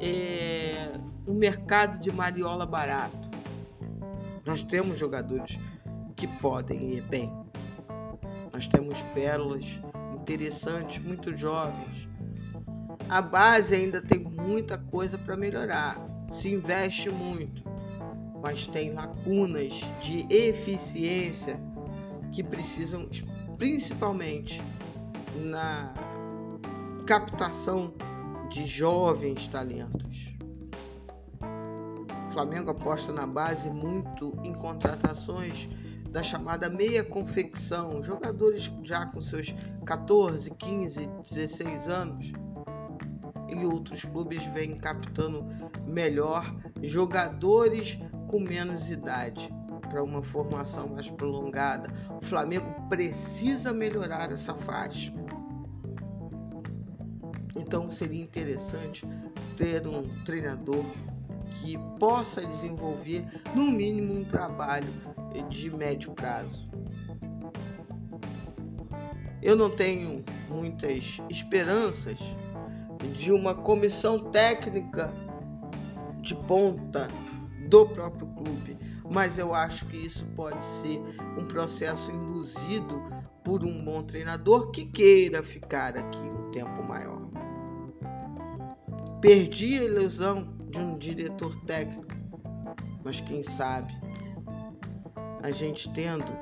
[0.00, 0.92] é,
[1.26, 3.27] um mercado de mariola barato.
[4.48, 5.60] Nós temos jogadores
[6.16, 7.30] que podem ir bem.
[8.50, 9.78] Nós temos pérolas
[10.14, 12.08] interessantes, muito jovens,
[13.10, 15.98] a base ainda tem muita coisa para melhorar.
[16.30, 17.62] Se investe muito,
[18.42, 21.60] mas tem lacunas de eficiência
[22.32, 23.06] que precisam,
[23.58, 24.62] principalmente
[25.44, 25.92] na
[27.06, 27.92] captação
[28.48, 30.37] de jovens talentos.
[32.28, 35.66] O Flamengo aposta na base muito em contratações
[36.10, 39.54] da chamada meia confecção, jogadores já com seus
[39.86, 42.32] 14, 15, 16 anos
[43.48, 45.46] e outros clubes vêm captando
[45.86, 49.50] melhor jogadores com menos idade
[49.88, 51.90] para uma formação mais prolongada.
[52.20, 55.12] O Flamengo precisa melhorar essa faixa.
[57.56, 59.06] Então seria interessante
[59.56, 60.84] ter um treinador
[61.54, 63.24] que possa desenvolver
[63.54, 64.92] no mínimo um trabalho
[65.48, 66.68] de médio prazo.
[69.42, 72.18] Eu não tenho muitas esperanças
[73.14, 75.12] de uma comissão técnica
[76.20, 77.08] de ponta
[77.68, 78.76] do próprio clube,
[79.10, 81.00] mas eu acho que isso pode ser
[81.38, 83.00] um processo induzido
[83.44, 87.28] por um bom treinador que queira ficar aqui um tempo maior.
[89.20, 92.14] Perdi a ilusão de um diretor técnico,
[93.04, 93.92] mas quem sabe
[95.42, 96.32] a gente tendo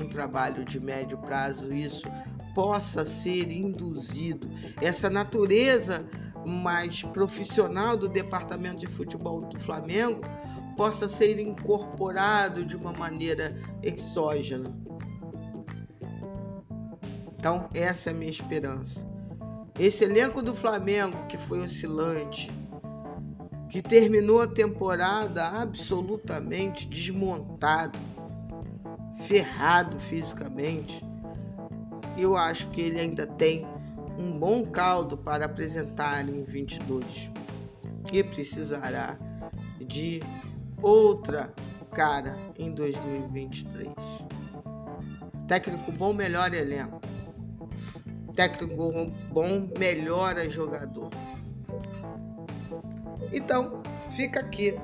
[0.00, 2.08] um trabalho de médio prazo, isso
[2.54, 4.48] possa ser induzido,
[4.80, 6.04] essa natureza
[6.46, 10.20] mais profissional do departamento de futebol do Flamengo
[10.76, 14.74] possa ser incorporado de uma maneira exógena.
[17.36, 19.06] Então, essa é a minha esperança.
[19.78, 22.50] Esse elenco do Flamengo que foi oscilante,
[23.70, 27.96] que terminou a temporada absolutamente desmontado,
[29.28, 31.04] ferrado fisicamente,
[32.18, 33.64] eu acho que ele ainda tem
[34.18, 37.30] um bom caldo para apresentar em 22
[38.12, 39.16] e precisará
[39.80, 40.20] de
[40.82, 41.54] outra
[41.92, 43.88] cara em 2023.
[45.46, 47.00] Técnico bom melhora elenco.
[48.34, 51.10] Técnico bom melhora jogador.
[53.32, 54.74] Então, fica aqui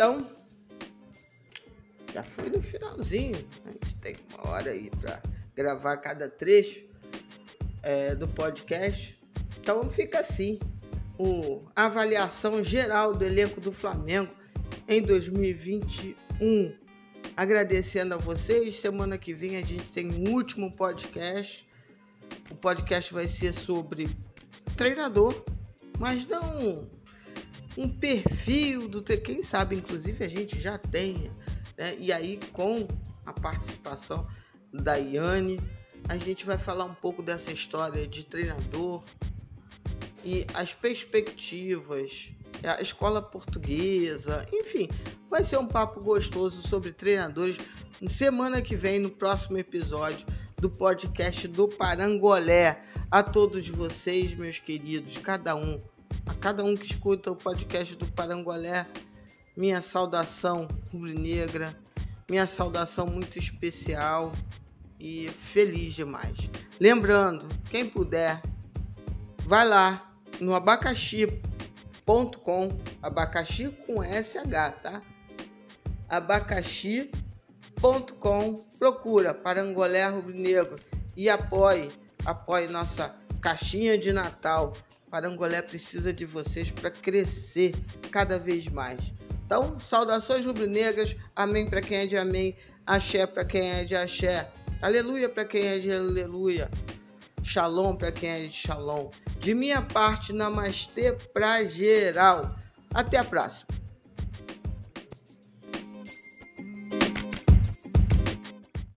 [0.00, 0.26] Então,
[2.14, 3.36] Já foi no finalzinho.
[3.66, 5.20] A gente tem uma hora aí para
[5.54, 6.82] gravar cada trecho
[7.82, 9.20] é, do podcast.
[9.60, 10.58] Então fica assim.
[11.22, 14.32] O, a avaliação geral do elenco do Flamengo
[14.88, 16.74] em 2021.
[17.36, 18.76] Agradecendo a vocês.
[18.76, 21.68] Semana que vem a gente tem um último podcast.
[22.50, 24.08] O podcast vai ser sobre
[24.78, 25.44] treinador,
[25.98, 26.88] mas não
[27.76, 31.30] um perfil do quem sabe inclusive a gente já tem
[31.76, 31.94] né?
[31.98, 32.88] e aí com
[33.24, 34.26] a participação
[34.72, 35.60] da Iane
[36.08, 39.04] a gente vai falar um pouco dessa história de treinador
[40.24, 42.30] e as perspectivas
[42.64, 44.88] a escola portuguesa enfim
[45.30, 47.58] vai ser um papo gostoso sobre treinadores
[48.08, 50.26] semana que vem no próximo episódio
[50.58, 55.80] do podcast do Parangolé a todos vocês meus queridos cada um
[56.26, 58.86] a cada um que escuta o podcast do Parangolé,
[59.56, 61.76] minha saudação rubro-negra,
[62.28, 64.32] minha saudação muito especial
[64.98, 66.36] e feliz demais.
[66.78, 68.40] Lembrando, quem puder,
[69.44, 70.09] vai lá
[70.40, 72.68] no abacaxi.com,
[73.02, 75.02] abacaxi com SH, tá?
[76.08, 80.76] abacaxi.com, procura Parangolé Rubro-Negro
[81.16, 81.88] e apoie,
[82.24, 84.72] apoie nossa caixinha de Natal
[85.10, 87.74] Parangolé precisa de vocês para crescer
[88.12, 89.12] cada vez mais.
[89.44, 94.48] Então, saudações rubro-negras, amém para quem é de amém, axé para quem é de axé,
[94.80, 96.70] aleluia para quem é de aleluia,
[97.50, 99.10] shalom para quem é de shalom.
[99.40, 102.54] De minha parte, namastê para geral.
[102.94, 103.66] Até a próxima.